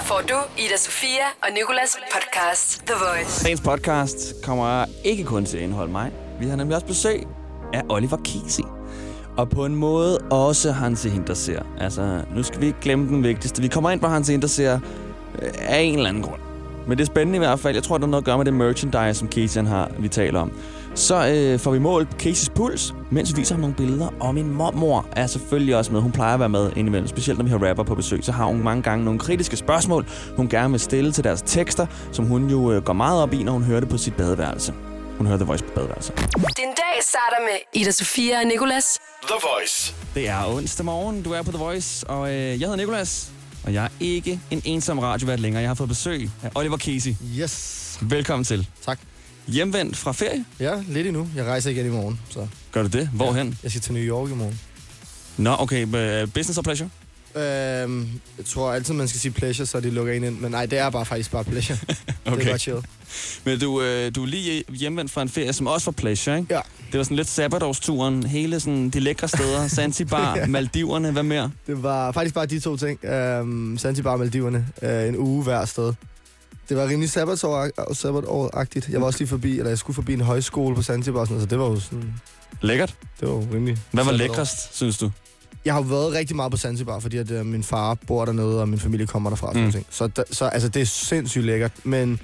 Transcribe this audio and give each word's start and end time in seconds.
Her 0.00 0.06
får 0.06 0.22
du 0.28 0.34
Ida 0.58 0.76
Sofia 0.76 1.26
og 1.42 1.48
Nikolas 1.54 1.96
podcast 2.14 2.82
The 2.86 2.94
Voice. 2.94 3.44
Dagens 3.44 3.60
podcast 3.60 4.34
kommer 4.44 4.84
ikke 5.04 5.24
kun 5.24 5.44
til 5.44 5.56
at 5.56 5.62
indeholde 5.62 5.92
mig. 5.92 6.12
Vi 6.40 6.46
har 6.46 6.56
nemlig 6.56 6.76
også 6.76 6.86
besøg 6.86 7.26
af 7.74 7.82
Oliver 7.88 8.16
Kisi. 8.24 8.62
Og 9.36 9.50
på 9.50 9.64
en 9.64 9.74
måde 9.74 10.18
også 10.18 10.72
Hans 10.72 11.02
Hinterseer. 11.02 11.62
Altså, 11.80 12.22
nu 12.34 12.42
skal 12.42 12.60
vi 12.60 12.66
ikke 12.66 12.80
glemme 12.80 13.08
den 13.08 13.22
vigtigste. 13.22 13.62
Vi 13.62 13.68
kommer 13.68 13.90
ind 13.90 14.00
på 14.00 14.06
Hans 14.06 14.28
Hinterseer 14.28 14.80
øh, 15.42 15.50
af 15.58 15.80
en 15.80 15.94
eller 15.94 16.08
anden 16.08 16.22
grund. 16.22 16.40
Men 16.86 16.98
det 16.98 17.04
er 17.04 17.06
spændende 17.06 17.36
i 17.36 17.38
hvert 17.38 17.60
fald. 17.60 17.74
Jeg 17.74 17.82
tror, 17.82 17.98
der 17.98 18.04
er 18.04 18.10
noget 18.10 18.22
at 18.22 18.26
gøre 18.26 18.36
med 18.36 18.44
det 18.44 18.54
merchandise, 18.54 19.14
som 19.14 19.32
Casey 19.32 19.62
har, 19.62 19.90
vi 19.98 20.08
taler 20.08 20.40
om. 20.40 20.52
Så 21.00 21.26
øh, 21.26 21.58
får 21.58 21.70
vi 21.70 21.78
målt 21.78 22.08
Caseys 22.18 22.48
puls, 22.48 22.94
mens 23.10 23.32
vi 23.32 23.36
viser 23.40 23.54
ham 23.54 23.60
nogle 23.60 23.74
billeder. 23.74 24.08
Og 24.20 24.34
min 24.34 24.54
mormor 24.54 25.06
er 25.12 25.26
selvfølgelig 25.26 25.76
også 25.76 25.92
med. 25.92 26.00
Hun 26.00 26.12
plejer 26.12 26.34
at 26.34 26.40
være 26.40 26.48
med 26.48 26.72
indimellem. 26.76 27.08
Specielt 27.08 27.38
når 27.38 27.44
vi 27.44 27.50
har 27.50 27.68
rapper 27.68 27.82
på 27.84 27.94
besøg, 27.94 28.24
så 28.24 28.32
har 28.32 28.44
hun 28.44 28.62
mange 28.62 28.82
gange 28.82 29.04
nogle 29.04 29.20
kritiske 29.20 29.56
spørgsmål, 29.56 30.06
hun 30.36 30.48
gerne 30.48 30.70
vil 30.70 30.80
stille 30.80 31.12
til 31.12 31.24
deres 31.24 31.42
tekster, 31.46 31.86
som 32.12 32.24
hun 32.24 32.50
jo 32.50 32.72
øh, 32.72 32.82
går 32.82 32.92
meget 32.92 33.22
op 33.22 33.32
i, 33.32 33.42
når 33.42 33.52
hun 33.52 33.62
hører 33.62 33.80
det 33.80 33.88
på 33.88 33.98
sit 33.98 34.16
badeværelse. 34.16 34.74
Hun 35.18 35.26
hører 35.26 35.38
The 35.38 35.46
Voice 35.46 35.64
på 35.64 35.70
badeværelse. 35.74 36.12
Din 36.36 36.68
dag 36.76 37.02
starter 37.02 37.40
med 37.40 37.80
Ida 37.82 37.90
Sofia 37.90 38.38
og 38.40 38.46
Nikolas. 38.46 38.98
The 39.22 39.34
Voice. 39.56 39.94
Det 40.14 40.28
er 40.28 40.54
onsdag 40.54 40.84
morgen, 40.84 41.22
du 41.22 41.32
er 41.32 41.42
på 41.42 41.50
The 41.50 41.58
Voice, 41.58 42.06
og 42.06 42.28
øh, 42.28 42.36
jeg 42.36 42.58
hedder 42.58 42.76
Nikolas. 42.76 43.30
Og 43.64 43.74
jeg 43.74 43.84
er 43.84 43.88
ikke 44.00 44.40
en 44.50 44.62
ensom 44.64 44.98
radiovært 44.98 45.40
længere. 45.40 45.62
Jeg 45.62 45.70
har 45.70 45.74
fået 45.74 45.88
besøg 45.88 46.30
af 46.42 46.50
Oliver 46.54 46.78
Casey. 46.78 47.14
Yes. 47.38 47.98
Velkommen 48.00 48.44
til. 48.44 48.68
Tak. 48.84 48.98
Hjemvendt 49.50 49.96
fra 49.96 50.12
ferie. 50.12 50.44
Ja, 50.60 50.72
lidt 50.88 51.06
endnu. 51.06 51.28
Jeg 51.36 51.44
rejser 51.44 51.70
igen 51.70 51.86
i 51.86 51.88
morgen, 51.88 52.20
så... 52.30 52.46
Gør 52.72 52.82
du 52.82 52.88
det? 52.88 53.08
Hvorhen? 53.08 53.58
Jeg 53.62 53.70
skal 53.70 53.80
til 53.82 53.92
New 53.94 54.02
York 54.02 54.30
i 54.30 54.34
morgen. 54.34 54.60
Nå, 55.36 55.56
okay. 55.58 55.84
Business 56.34 56.58
or 56.58 56.62
pleasure? 56.62 56.88
Øhm, 57.36 58.08
jeg 58.38 58.46
tror 58.46 58.72
altid, 58.72 58.94
man 58.94 59.08
skal 59.08 59.20
sige 59.20 59.32
pleasure, 59.32 59.66
så 59.66 59.80
de 59.80 59.90
lukker 59.90 60.12
en 60.12 60.24
ind. 60.24 60.38
Men 60.40 60.50
nej, 60.50 60.66
det 60.66 60.78
er 60.78 60.90
bare 60.90 61.06
faktisk 61.06 61.30
bare 61.30 61.44
pleasure. 61.44 61.78
Det 61.86 62.32
Okay. 62.32 62.44
er 62.44 62.48
bare 62.48 62.58
chill. 62.58 62.78
Men 63.44 63.60
du, 63.60 63.82
øh, 63.82 64.14
du 64.14 64.22
er 64.22 64.26
lige 64.26 64.64
hjemvendt 64.68 65.10
fra 65.10 65.22
en 65.22 65.28
ferie, 65.28 65.52
som 65.52 65.66
også 65.66 65.86
var 65.90 65.92
pleasure, 65.92 66.38
ikke? 66.38 66.54
Ja. 66.54 66.60
Det 66.92 66.98
var 66.98 67.04
sådan 67.04 67.16
lidt 67.16 67.28
sabbatårsturen, 67.28 68.26
hele 68.26 68.60
sådan 68.60 68.90
de 68.90 69.00
lækre 69.00 69.28
steder, 69.28 69.68
Zanzibar, 69.76 70.36
Ja. 70.36 70.46
Maldiverne, 70.46 71.10
hvad 71.12 71.22
mere? 71.22 71.50
Det 71.66 71.82
var 71.82 72.12
faktisk 72.12 72.34
bare 72.34 72.46
de 72.46 72.60
to 72.60 72.76
ting. 72.76 73.04
Øhm, 73.04 73.78
Zanzibar 73.78 74.12
og 74.12 74.18
Maldiverne. 74.18 74.66
Øh, 74.82 75.08
en 75.08 75.16
uge 75.16 75.42
hver 75.42 75.64
sted. 75.64 75.92
Det 76.70 76.78
var 76.78 76.88
rimelig 76.88 77.08
sabbatår- 77.10 77.94
sabbatår-agtigt. 77.94 78.88
Jeg 78.92 79.00
var 79.00 79.06
også 79.06 79.18
lige 79.18 79.28
forbi, 79.28 79.58
eller 79.58 79.68
jeg 79.68 79.78
skulle 79.78 79.94
forbi 79.94 80.12
en 80.12 80.20
højskole 80.20 80.74
på 80.76 80.82
Zanzibar, 80.82 81.24
så 81.24 81.46
det 81.50 81.58
var 81.58 81.64
jo 81.66 81.80
sådan... 81.80 82.14
Lækkert. 82.60 82.94
Det 83.20 83.28
var 83.28 83.34
jo 83.34 83.46
rimelig... 83.54 83.78
Hvad 83.92 84.04
var 84.04 84.12
lækrest, 84.12 84.76
synes 84.76 84.98
du? 84.98 85.10
Jeg 85.64 85.74
har 85.74 85.80
været 85.80 86.12
rigtig 86.12 86.36
meget 86.36 86.52
på 86.52 86.58
Zanzibar, 86.58 86.98
fordi 86.98 87.16
at, 87.16 87.30
øh, 87.30 87.46
min 87.46 87.62
far 87.64 87.94
bor 88.06 88.24
dernede, 88.24 88.60
og 88.60 88.68
min 88.68 88.78
familie 88.80 89.06
kommer 89.06 89.30
derfra. 89.30 89.52
Mm. 89.52 89.60
Mm. 89.60 89.72
Ting. 89.72 89.86
Så, 89.90 90.06
da, 90.06 90.22
så 90.30 90.44
altså, 90.44 90.68
det 90.68 90.82
er 90.82 90.86
sindssygt 90.86 91.44
lækkert, 91.44 91.72
men 91.84 92.20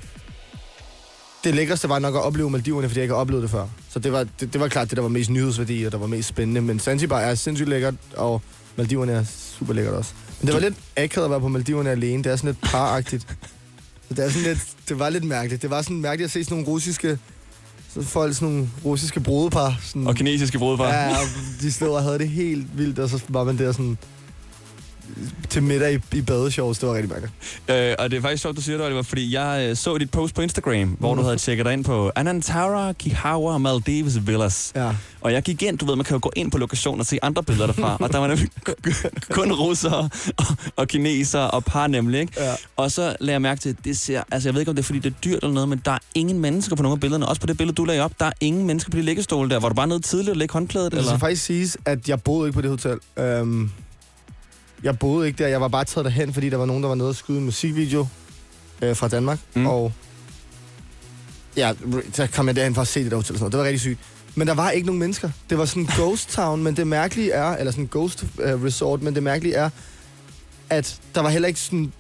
det 1.44 1.54
lækreste 1.54 1.88
var 1.88 1.98
nok 1.98 2.14
at 2.14 2.22
opleve 2.22 2.50
Maldiverne, 2.50 2.88
fordi 2.88 2.98
jeg 2.98 3.04
ikke 3.04 3.14
har 3.14 3.20
oplevet 3.20 3.42
det 3.42 3.50
før. 3.50 3.66
Så 3.90 3.98
det 3.98 4.12
var, 4.12 4.26
det, 4.40 4.52
det 4.52 4.60
var 4.60 4.68
klart 4.68 4.90
det, 4.90 4.96
der 4.96 5.02
var 5.02 5.08
mest 5.08 5.30
nyhedsværdi, 5.30 5.84
og 5.84 5.92
der 5.92 5.98
var 5.98 6.06
mest 6.06 6.28
spændende. 6.28 6.60
Men 6.60 6.80
Zanzibar 6.80 7.20
er 7.20 7.34
sindssygt 7.34 7.68
lækkert, 7.68 7.94
og 8.16 8.42
Maldiverne 8.76 9.12
er 9.12 9.24
super 9.58 9.72
lækkert 9.72 9.94
også. 9.94 10.12
Men 10.40 10.46
det 10.46 10.54
var 10.54 10.60
lidt 10.60 10.74
akavet 10.96 11.24
at 11.24 11.30
være 11.30 11.40
på 11.40 11.48
Maldiverne 11.48 11.90
alene. 11.90 12.24
Det 12.24 12.32
er 12.32 12.36
sådan 12.36 12.48
lidt 12.48 12.60
paragtigt. 12.60 13.36
Så 14.08 14.14
det, 14.14 14.24
er 14.24 14.30
sådan 14.30 14.48
lidt, 14.48 14.66
det 14.88 14.98
var 14.98 15.10
lidt 15.10 15.24
mærkeligt. 15.24 15.62
Det 15.62 15.70
var 15.70 15.82
sådan 15.82 16.00
mærkeligt 16.00 16.24
at 16.26 16.32
se 16.32 16.44
sådan 16.44 16.54
nogle 16.56 16.72
russiske... 16.72 17.18
Så 17.94 18.02
folk, 18.02 18.34
sådan 18.34 18.48
nogle 18.48 18.68
russiske 18.84 19.20
brudepar. 19.20 19.80
Sådan, 19.82 20.06
Og 20.06 20.14
kinesiske 20.14 20.58
brudepar. 20.58 20.88
Ja, 20.88 21.08
og 21.10 21.26
de 21.60 21.72
stod 21.72 21.88
og 21.88 22.02
havde 22.02 22.18
det 22.18 22.28
helt 22.28 22.78
vildt, 22.78 22.98
og 22.98 23.08
så 23.08 23.20
var 23.28 23.44
man 23.44 23.58
der 23.58 23.72
sådan 23.72 23.98
til 25.48 25.62
middag 25.62 25.94
i, 25.94 26.16
i 26.16 26.20
badeshorts. 26.22 26.78
Det 26.78 26.88
var 26.88 26.94
rigtig 26.94 27.10
mærkeligt. 27.10 27.34
Øh, 27.70 27.94
og 27.98 28.10
det 28.10 28.16
er 28.16 28.20
faktisk 28.20 28.42
sjovt, 28.42 28.56
du 28.56 28.62
siger 28.62 28.76
det, 28.78 28.86
Oliver, 28.86 29.02
fordi 29.02 29.34
jeg 29.34 29.66
øh, 29.70 29.76
så 29.76 29.98
dit 29.98 30.10
post 30.10 30.34
på 30.34 30.40
Instagram, 30.42 30.88
hvor 30.88 31.14
Mm. 31.14 31.18
du 31.18 31.24
havde 31.24 31.36
tjekket 31.36 31.66
dig 31.66 31.72
ind 31.72 31.84
på 31.84 32.12
Anantara, 32.16 32.92
Kihawa, 32.92 33.58
Maldives 33.58 34.26
Villas. 34.26 34.72
Ja. 34.76 34.90
Og 35.20 35.32
jeg 35.32 35.42
gik 35.42 35.62
ind, 35.62 35.78
du 35.78 35.86
ved, 35.86 35.96
man 35.96 36.04
kan 36.04 36.14
jo 36.14 36.20
gå 36.22 36.32
ind 36.36 36.50
på 36.50 36.58
lokationen 36.58 37.00
og 37.00 37.06
se 37.06 37.18
andre 37.22 37.42
billeder 37.42 37.66
derfra, 37.66 37.96
og 38.00 38.12
der 38.12 38.18
var 38.18 38.26
nemlig 38.26 38.48
kun 39.30 39.52
russere 39.52 40.08
og, 40.36 40.44
og 40.76 40.88
kinesere 40.88 41.50
og 41.50 41.64
par 41.64 41.86
nemlig, 41.86 42.20
ikke? 42.20 42.32
Ja. 42.36 42.52
Og 42.76 42.90
så 42.92 43.02
lagde 43.20 43.32
jeg 43.32 43.42
mærke 43.42 43.60
til, 43.60 43.68
at 43.68 43.76
det 43.84 43.98
ser, 43.98 44.22
altså 44.30 44.48
jeg 44.48 44.54
ved 44.54 44.60
ikke, 44.60 44.70
om 44.70 44.76
det 44.76 44.82
er, 44.82 44.86
fordi 44.86 44.98
det 44.98 45.10
er 45.10 45.16
dyrt 45.24 45.38
eller 45.42 45.54
noget, 45.54 45.68
men 45.68 45.82
der 45.84 45.90
er 45.92 45.98
ingen 46.14 46.38
mennesker 46.38 46.76
på 46.76 46.82
nogle 46.82 46.92
af 46.96 47.00
billederne. 47.00 47.28
Også 47.28 47.40
på 47.40 47.46
det 47.46 47.56
billede, 47.56 47.74
du 47.74 47.84
lagde 47.84 48.00
op, 48.00 48.12
der 48.20 48.26
er 48.26 48.32
ingen 48.40 48.66
mennesker 48.66 48.90
på 48.90 48.96
de 48.96 49.02
liggestole 49.02 49.50
der. 49.50 49.60
Var 49.60 49.68
du 49.68 49.74
bare 49.74 49.86
nede 49.86 50.00
tidligt 50.00 50.30
og 50.30 50.36
lægge 50.36 50.52
håndklædet, 50.52 50.92
Det 50.92 51.04
skal 51.04 51.18
faktisk 51.18 51.44
siges, 51.44 51.76
at 51.84 52.08
jeg 52.08 52.22
boede 52.22 52.48
ikke 52.48 52.54
på 52.56 52.62
det 52.62 52.70
hotel. 52.70 52.98
Øhm, 53.18 53.70
jeg 54.82 54.98
boede 54.98 55.26
ikke 55.26 55.42
der. 55.44 55.48
Jeg 55.48 55.60
var 55.60 55.68
bare 55.68 55.84
taget 55.84 56.04
derhen, 56.04 56.32
fordi 56.34 56.50
der 56.50 56.56
var 56.56 56.66
nogen, 56.66 56.82
der 56.82 56.88
var 56.88 56.94
nede 56.96 57.08
og 57.08 57.14
skyde 57.16 57.38
en 57.38 57.44
musikvideo 57.44 58.06
øh, 58.82 58.96
fra 58.96 59.08
Danmark. 59.08 59.38
Mm. 59.54 59.66
Og 59.66 59.92
ja, 61.56 61.72
så 62.12 62.26
kom 62.34 62.46
jeg 62.46 62.56
derhen 62.56 62.74
for 62.74 62.82
at 62.82 62.88
se 62.88 63.02
det 63.04 63.10
der 63.10 63.16
hotel. 63.16 63.32
og 63.34 63.38
Sådan 63.38 63.40
noget. 63.40 63.52
Det 63.52 63.58
var 63.58 63.64
rigtig 63.64 63.80
sygt. 63.80 63.98
Men 64.34 64.48
der 64.48 64.54
var 64.54 64.70
ikke 64.70 64.86
nogen 64.86 64.98
mennesker. 64.98 65.30
Det 65.50 65.58
var 65.58 65.64
sådan 65.64 65.82
en 65.82 65.88
ghost 65.96 66.30
town, 66.30 66.62
men 66.62 66.76
det 66.76 66.86
mærkelige 66.86 67.32
er, 67.32 67.56
eller 67.56 67.70
sådan 67.72 67.84
en 67.84 67.88
ghost 67.92 68.24
øh, 68.40 68.64
resort, 68.64 69.02
men 69.02 69.14
det 69.14 69.22
mærkelige 69.22 69.54
er, 69.54 69.70
at 70.70 71.00
der 71.14 71.20
var 71.20 71.28
heller 71.28 71.48
ikke 71.48 71.60
sådan, 71.60 71.92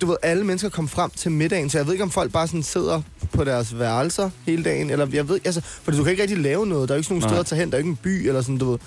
du 0.00 0.06
ved, 0.06 0.16
alle 0.22 0.44
mennesker 0.44 0.68
kom 0.68 0.88
frem 0.88 1.10
til 1.10 1.30
middagen, 1.30 1.70
så 1.70 1.78
jeg 1.78 1.86
ved 1.86 1.92
ikke, 1.94 2.04
om 2.04 2.10
folk 2.10 2.32
bare 2.32 2.46
sådan 2.46 2.62
sidder 2.62 3.02
på 3.32 3.44
deres 3.44 3.78
værelser 3.78 4.30
hele 4.46 4.64
dagen, 4.64 4.90
eller 4.90 5.06
jeg 5.12 5.28
ved, 5.28 5.40
altså, 5.44 5.60
fordi 5.60 5.96
du 5.96 6.02
kan 6.04 6.10
ikke 6.10 6.22
rigtig 6.22 6.38
lave 6.38 6.66
noget, 6.66 6.88
der 6.88 6.94
er 6.94 6.96
jo 6.96 6.98
ikke 6.98 7.06
sådan 7.06 7.14
nogle 7.14 7.20
Nej. 7.22 7.28
steder 7.28 7.40
at 7.40 7.46
tage 7.46 7.58
hen, 7.60 7.70
der 7.70 7.74
er 7.74 7.78
ikke 7.78 7.90
en 7.90 7.96
by, 7.96 8.28
eller 8.28 8.42
sådan, 8.42 8.58
du 8.58 8.70
ved. 8.70 8.78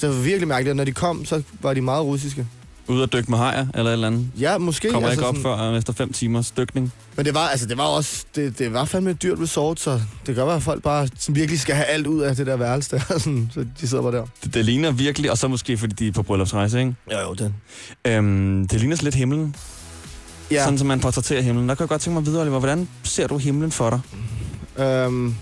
Så 0.00 0.06
det 0.06 0.16
var 0.16 0.22
virkelig 0.22 0.48
mærkeligt, 0.48 0.70
og 0.70 0.76
når 0.76 0.84
de 0.84 0.92
kom, 0.92 1.24
så 1.24 1.42
var 1.62 1.74
de 1.74 1.80
meget 1.80 2.04
russiske. 2.04 2.46
Ude 2.88 3.02
at 3.02 3.12
dykke 3.12 3.30
med 3.30 3.38
hajer, 3.38 3.66
eller 3.74 3.90
et 3.90 3.92
eller 3.92 4.06
andet? 4.06 4.26
Ja, 4.40 4.58
måske. 4.58 4.90
Kommer 4.90 5.08
altså, 5.08 5.20
ikke 5.20 5.28
op 5.28 5.34
sådan, 5.34 5.58
før 5.58 5.70
øh, 5.70 5.78
efter 5.78 5.92
fem 5.92 6.12
timers 6.12 6.50
dykning. 6.50 6.92
Men 7.16 7.26
det 7.26 7.34
var, 7.34 7.48
altså, 7.48 7.66
det 7.66 7.76
var 7.78 7.84
også, 7.84 8.24
det, 8.34 8.58
det 8.58 8.72
var 8.72 8.84
fandme 8.84 9.10
et 9.10 9.22
dyrt 9.22 9.38
resort, 9.40 9.80
så 9.80 10.00
det 10.26 10.36
være, 10.36 10.54
at 10.54 10.62
folk 10.62 10.82
bare 10.82 11.08
sådan, 11.16 11.36
virkelig 11.36 11.60
skal 11.60 11.74
have 11.74 11.86
alt 11.86 12.06
ud 12.06 12.20
af 12.20 12.36
det 12.36 12.46
der 12.46 12.56
værelse 12.56 12.90
der, 12.90 13.00
sådan, 13.18 13.50
så 13.54 13.66
de 13.80 13.88
sidder 13.88 14.02
bare 14.02 14.12
der. 14.12 14.26
Det, 14.44 14.54
det 14.54 14.64
ligner 14.64 14.90
virkelig, 14.90 15.30
og 15.30 15.38
så 15.38 15.48
måske 15.48 15.78
fordi 15.78 15.94
de 15.94 16.08
er 16.08 16.12
på 16.12 16.22
bryllupsrejse, 16.22 16.78
ikke? 16.78 16.94
Ja, 17.10 17.20
jo, 17.22 17.34
den. 17.34 17.54
Øhm, 18.06 18.68
det 18.68 18.80
ligner 18.80 18.96
så 18.96 19.02
lidt 19.04 19.14
himlen. 19.14 19.56
Ja. 20.50 20.64
Sådan 20.64 20.78
som 20.78 20.86
man 20.86 21.00
portrætterer 21.00 21.42
himlen. 21.42 21.68
Der 21.68 21.74
kan 21.74 21.84
jeg 21.84 21.88
godt 21.88 22.00
tænke 22.02 22.14
mig 22.14 22.26
videre, 22.26 22.42
Oliver. 22.42 22.58
Hvordan 22.58 22.88
ser 23.02 23.26
du 23.26 23.38
himlen 23.38 23.70
for 23.72 23.90
dig? 23.90 24.00
øhm, 24.86 25.34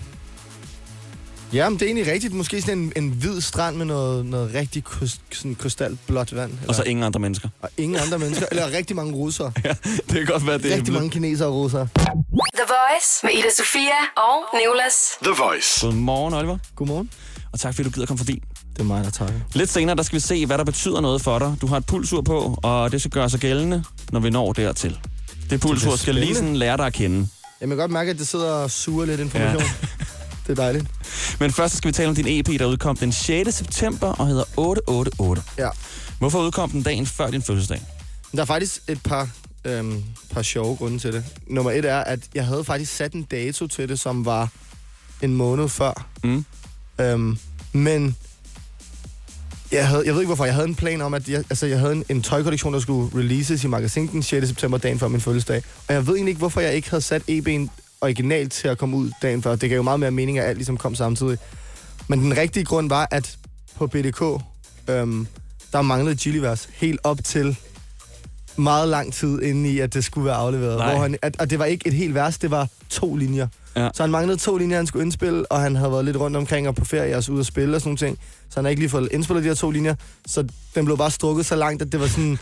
ja, 1.53 1.69
men 1.69 1.79
det 1.79 1.85
er 1.85 1.87
egentlig 1.87 2.13
rigtigt. 2.13 2.33
Måske 2.33 2.61
sådan 2.61 2.77
en, 2.77 2.93
en 2.95 3.09
hvid 3.09 3.41
strand 3.41 3.75
med 3.75 3.85
noget, 3.85 4.25
noget 4.25 4.53
rigtig 4.53 4.83
sådan 5.31 5.55
krystalblåt 5.55 6.35
vand. 6.35 6.51
Eller, 6.51 6.67
Og 6.67 6.75
så 6.75 6.83
ingen 6.83 7.03
andre 7.03 7.19
mennesker. 7.19 7.49
og 7.61 7.69
ingen 7.77 7.99
andre 7.99 8.19
mennesker. 8.19 8.45
Eller 8.51 8.71
rigtig 8.71 8.95
mange 8.95 9.13
russere. 9.13 9.51
Ja, 9.65 9.73
det 9.93 10.13
kan 10.13 10.25
godt 10.25 10.47
være, 10.47 10.57
det 10.57 10.73
Rigtig 10.75 10.93
mange 10.93 11.09
kinesere 11.09 11.47
og 11.47 11.53
russere. 11.55 11.87
The 12.55 12.65
Voice 12.67 13.09
med 13.23 13.31
Ida 13.33 13.49
Sofia 13.57 13.99
og 14.17 14.57
Nikolas. 14.59 14.95
The 15.23 15.33
Voice. 15.43 15.85
Godmorgen, 15.85 16.33
Oliver. 16.33 16.57
Godmorgen. 16.75 17.09
Og 17.53 17.59
tak 17.59 17.75
fordi 17.75 17.89
du 17.89 17.93
gider 17.93 18.05
komme 18.05 18.17
forbi. 18.17 18.41
Det 18.73 18.79
er 18.79 18.83
mig, 18.83 19.03
der 19.03 19.09
takker. 19.09 19.39
Lidt 19.53 19.69
senere, 19.69 19.95
der 19.95 20.03
skal 20.03 20.15
vi 20.15 20.19
se, 20.19 20.45
hvad 20.45 20.57
der 20.57 20.63
betyder 20.63 21.01
noget 21.01 21.21
for 21.21 21.39
dig. 21.39 21.55
Du 21.61 21.67
har 21.67 21.77
et 21.77 21.85
pulsur 21.85 22.21
på, 22.21 22.59
og 22.63 22.91
det 22.91 23.01
skal 23.01 23.11
gøre 23.11 23.29
sig 23.29 23.39
gældende, 23.39 23.83
når 24.11 24.19
vi 24.19 24.29
når 24.29 24.53
dertil. 24.53 24.97
Det 25.49 25.61
pulsur 25.61 25.95
skal 25.95 26.15
lige 26.15 26.23
spændende. 26.23 26.39
sådan 26.39 26.55
lære 26.55 26.77
dig 26.77 26.85
at 26.85 26.93
kende. 26.93 27.27
Jeg 27.61 27.67
kan 27.67 27.77
godt 27.77 27.91
mærke, 27.91 28.11
at 28.11 28.19
det 28.19 28.27
sidder 28.27 28.51
og 28.51 28.71
suger 28.71 29.05
lidt 29.05 29.19
information. 29.19 29.61
Ja. 29.61 29.69
det 30.49 30.59
er 30.59 30.63
dejligt. 30.63 30.85
Men 31.39 31.51
først 31.51 31.77
skal 31.77 31.87
vi 31.87 31.91
tale 31.91 32.09
om 32.09 32.15
din 32.15 32.25
EP, 32.27 32.59
der 32.59 32.65
udkom 32.65 32.97
den 32.97 33.11
6. 33.11 33.55
september 33.55 34.07
og 34.07 34.27
hedder 34.27 34.43
888. 34.57 35.45
Ja. 35.57 35.69
Hvorfor 36.19 36.39
udkom 36.39 36.69
den 36.69 36.83
dagen 36.83 37.05
før 37.05 37.31
din 37.31 37.41
fødselsdag? 37.41 37.81
Der 38.35 38.41
er 38.41 38.45
faktisk 38.45 38.81
et 38.87 39.03
par, 39.03 39.29
øhm, 39.65 40.03
par 40.31 40.41
sjove 40.41 40.75
grunde 40.75 40.99
til 40.99 41.13
det. 41.13 41.23
Nummer 41.47 41.71
et 41.71 41.85
er, 41.85 41.99
at 41.99 42.19
jeg 42.35 42.45
havde 42.45 42.63
faktisk 42.63 42.95
sat 42.95 43.13
en 43.13 43.23
dato 43.23 43.67
til 43.67 43.89
det, 43.89 43.99
som 43.99 44.25
var 44.25 44.49
en 45.21 45.35
måned 45.35 45.69
før. 45.69 46.07
Mm. 46.23 46.45
Øhm, 46.99 47.37
men 47.73 48.15
jeg, 49.71 49.87
havde, 49.87 50.03
jeg 50.05 50.13
ved 50.13 50.21
ikke 50.21 50.29
hvorfor, 50.29 50.45
jeg 50.45 50.53
havde 50.53 50.67
en 50.67 50.75
plan 50.75 51.01
om, 51.01 51.13
at 51.13 51.29
jeg, 51.29 51.37
altså, 51.49 51.65
jeg 51.65 51.79
havde 51.79 51.93
en, 51.93 52.05
en 52.09 52.21
tøjkollektion, 52.21 52.73
der 52.73 52.79
skulle 52.79 53.19
releases 53.19 53.63
i 53.63 53.67
magasin 53.67 54.07
den 54.07 54.23
6. 54.23 54.47
september, 54.47 54.77
dagen 54.77 54.99
før 54.99 55.07
min 55.07 55.21
fødselsdag. 55.21 55.63
Og 55.87 55.93
jeg 55.93 56.07
ved 56.07 56.13
egentlig 56.13 56.31
ikke, 56.31 56.39
hvorfor 56.39 56.61
jeg 56.61 56.73
ikke 56.73 56.89
havde 56.89 57.01
sat 57.01 57.21
EB'en 57.29 57.69
originalt 58.01 58.51
til 58.51 58.67
at 58.67 58.77
komme 58.77 58.97
ud 58.97 59.11
dagen 59.21 59.43
før. 59.43 59.55
Det 59.55 59.69
gav 59.69 59.75
jo 59.75 59.83
meget 59.83 59.99
mere 59.99 60.11
mening, 60.11 60.39
at 60.39 60.45
alt 60.45 60.57
ligesom 60.57 60.77
kom 60.77 60.95
samtidig. 60.95 61.37
Men 62.07 62.19
den 62.19 62.37
rigtige 62.37 62.65
grund 62.65 62.89
var, 62.89 63.07
at 63.11 63.37
på 63.75 63.87
BDK, 63.87 64.21
øhm, 64.87 65.27
der 65.73 65.81
manglede 65.81 66.15
Chilivers 66.15 66.69
helt 66.73 66.99
op 67.03 67.23
til 67.23 67.57
meget 68.57 68.89
lang 68.89 69.13
tid 69.13 69.41
inde 69.41 69.69
i, 69.69 69.79
at 69.79 69.93
det 69.93 70.03
skulle 70.03 70.25
være 70.25 70.35
afleveret. 70.35 70.77
Nej. 70.77 70.91
Hvor 70.91 71.01
han, 71.01 71.17
at, 71.21 71.39
og 71.39 71.49
det 71.49 71.59
var 71.59 71.65
ikke 71.65 71.87
et 71.87 71.93
helt 71.93 72.15
vers, 72.15 72.37
det 72.37 72.51
var 72.51 72.67
to 72.89 73.15
linjer. 73.15 73.47
Ja. 73.75 73.89
Så 73.93 74.03
han 74.03 74.11
manglede 74.11 74.37
to 74.37 74.57
linjer, 74.57 74.77
han 74.77 74.87
skulle 74.87 75.03
indspille, 75.03 75.51
og 75.51 75.59
han 75.61 75.75
havde 75.75 75.91
været 75.91 76.05
lidt 76.05 76.17
rundt 76.17 76.37
omkring 76.37 76.67
og 76.67 76.75
på 76.75 76.85
ferie 76.85 77.17
og 77.17 77.23
så 77.23 77.31
ude 77.31 77.39
og 77.39 77.45
spille 77.45 77.75
og 77.75 77.81
sådan 77.81 77.89
nogle 77.89 77.97
ting. 77.97 78.17
Så 78.49 78.55
han 78.55 78.65
har 78.65 78.69
ikke 78.69 78.81
lige 78.81 78.89
fået 78.89 79.09
indspillet 79.11 79.43
de 79.43 79.47
her 79.49 79.55
to 79.55 79.71
linjer. 79.71 79.95
Så 80.27 80.45
den 80.75 80.85
blev 80.85 80.97
bare 80.97 81.11
strukket 81.11 81.45
så 81.45 81.55
langt, 81.55 81.81
at 81.81 81.91
det 81.91 81.99
var 81.99 82.07
sådan, 82.07 82.39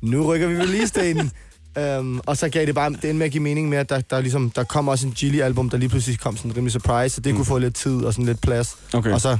nu 0.00 0.26
rykker 0.26 0.46
vi 0.46 0.54
release-daten. 0.54 1.30
Um, 1.76 2.20
og 2.26 2.36
så 2.36 2.48
gav 2.48 2.66
det 2.66 2.74
bare, 2.74 2.90
det 2.90 3.04
endte 3.04 3.14
med 3.14 3.26
at 3.26 3.32
give 3.32 3.42
mening 3.42 3.68
med, 3.68 3.78
at 3.78 3.88
der, 3.88 4.00
der, 4.00 4.20
ligesom, 4.20 4.50
der 4.50 4.64
kom 4.64 4.88
også 4.88 5.06
en 5.06 5.12
Gilly-album, 5.12 5.70
der 5.70 5.78
lige 5.78 5.88
pludselig 5.88 6.20
kom 6.20 6.36
sådan 6.36 6.50
en 6.50 6.56
rimelig 6.56 6.72
surprise, 6.72 7.14
så 7.14 7.20
det 7.20 7.32
mm. 7.32 7.36
kunne 7.36 7.46
få 7.46 7.58
lidt 7.58 7.74
tid 7.74 8.04
og 8.04 8.12
sådan 8.12 8.26
lidt 8.26 8.40
plads. 8.40 8.76
Okay. 8.92 9.12
Og 9.12 9.20
så 9.20 9.38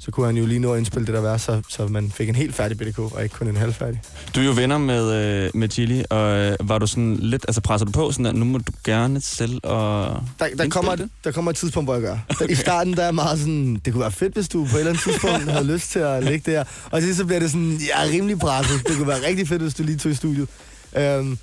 så 0.00 0.10
kunne 0.10 0.26
han 0.26 0.36
jo 0.36 0.46
lige 0.46 0.58
nå 0.58 0.72
at 0.72 0.78
indspille 0.78 1.06
det 1.06 1.14
der 1.14 1.20
vers, 1.20 1.42
så, 1.42 1.62
så 1.68 1.86
man 1.86 2.10
fik 2.10 2.28
en 2.28 2.34
helt 2.34 2.54
færdig 2.54 2.78
BDK, 2.78 2.98
og 2.98 3.22
ikke 3.22 3.34
kun 3.34 3.48
en 3.48 3.56
halvfærdig. 3.56 4.00
Du 4.34 4.40
er 4.40 4.44
jo 4.44 4.52
venner 4.52 4.78
med, 4.78 5.12
øh, 5.12 5.50
med 5.54 5.68
Chili, 5.68 6.04
og 6.10 6.38
øh, 6.38 6.56
var 6.60 6.78
du 6.78 6.86
sådan 6.86 7.16
lidt, 7.16 7.44
altså 7.48 7.60
presser 7.60 7.86
du 7.86 7.92
på 7.92 8.12
sådan, 8.12 8.26
at 8.26 8.34
nu 8.34 8.44
må 8.44 8.58
du 8.58 8.72
gerne 8.84 9.20
selv 9.20 9.60
og 9.62 10.22
Der, 10.38 10.46
der, 10.58 10.68
kommer, 10.68 10.94
det? 10.94 11.10
der 11.24 11.32
kommer 11.32 11.50
et 11.50 11.56
tidspunkt, 11.56 11.86
hvor 11.86 11.94
jeg 11.94 12.02
gør. 12.02 12.18
Okay. 12.40 12.48
I 12.48 12.54
starten 12.54 12.96
der 12.96 13.02
er 13.04 13.12
meget 13.12 13.38
sådan, 13.38 13.80
det 13.84 13.92
kunne 13.92 14.00
være 14.00 14.12
fedt, 14.12 14.34
hvis 14.34 14.48
du 14.48 14.64
på 14.70 14.76
et 14.76 14.80
eller 14.80 14.90
andet 14.90 15.02
tidspunkt 15.02 15.50
havde 15.50 15.66
lyst 15.74 15.90
til 15.90 15.98
at 15.98 16.24
ligge 16.24 16.52
der. 16.52 16.64
Og 16.90 17.00
til 17.02 17.16
så 17.16 17.24
bliver 17.24 17.40
det 17.40 17.50
sådan, 17.50 17.80
jeg 17.80 18.06
er 18.06 18.10
rimelig 18.10 18.38
presset. 18.38 18.88
Det 18.88 18.96
kunne 18.96 19.08
være 19.08 19.26
rigtig 19.26 19.48
fedt, 19.48 19.62
hvis 19.62 19.74
du 19.74 19.82
lige 19.82 19.98
tog 19.98 20.12
i 20.12 20.14
studiet. 20.14 20.48
Øhm, 20.96 21.38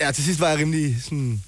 ja, 0.00 0.10
til 0.12 0.24
sidst 0.24 0.40
var 0.40 0.48
jeg 0.48 0.58
rimelig 0.58 0.96
sådan, 1.02 1.42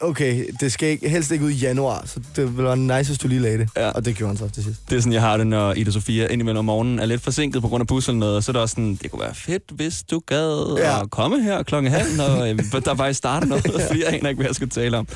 okay, 0.00 0.46
det 0.60 0.72
skal 0.72 0.88
ikke, 0.88 1.08
helst 1.08 1.30
ikke 1.30 1.44
ud 1.44 1.50
i 1.50 1.54
januar, 1.54 2.02
så 2.06 2.20
det 2.36 2.44
ville 2.56 2.64
være 2.64 2.76
nice, 2.76 3.10
hvis 3.10 3.18
du 3.18 3.28
lige 3.28 3.40
lagde 3.40 3.58
det. 3.58 3.68
Ja. 3.76 3.88
Og 3.90 4.04
det 4.04 4.16
gjorde 4.16 4.28
han 4.28 4.36
så 4.36 4.48
til 4.54 4.64
sidst. 4.64 4.90
Det 4.90 4.96
er 4.96 5.00
sådan, 5.00 5.12
jeg 5.12 5.20
har 5.20 5.36
det, 5.36 5.46
når 5.46 5.72
Ida 5.72 5.90
Sofia 5.90 6.26
indimellem 6.26 6.58
om 6.58 6.64
morgenen 6.64 6.98
er 6.98 7.06
lidt 7.06 7.22
forsinket 7.22 7.62
på 7.62 7.68
grund 7.68 7.80
af 7.80 7.86
bus 7.86 8.08
eller 8.08 8.18
noget, 8.18 8.36
og 8.36 8.44
så 8.44 8.50
er 8.50 8.52
det 8.52 8.62
også 8.62 8.72
sådan, 8.72 8.98
det 9.02 9.10
kunne 9.10 9.20
være 9.20 9.34
fedt, 9.34 9.62
hvis 9.70 10.02
du 10.02 10.22
gad 10.26 10.76
Ja. 10.78 10.90
ja. 10.96 11.02
at 11.02 11.10
komme 11.10 11.42
her 11.42 11.62
klokken 11.62 11.92
halv, 11.92 12.16
når 12.16 12.42
øh, 12.44 12.58
der 12.84 12.94
faktisk 12.96 13.18
starter 13.18 13.46
noget, 13.46 13.64
fordi 13.88 14.04
jeg 14.04 14.14
aner 14.14 14.28
ikke, 14.28 14.38
hvad 14.38 14.46
jeg 14.46 14.54
skal 14.54 14.68
tale 14.68 14.96
om. 14.98 15.08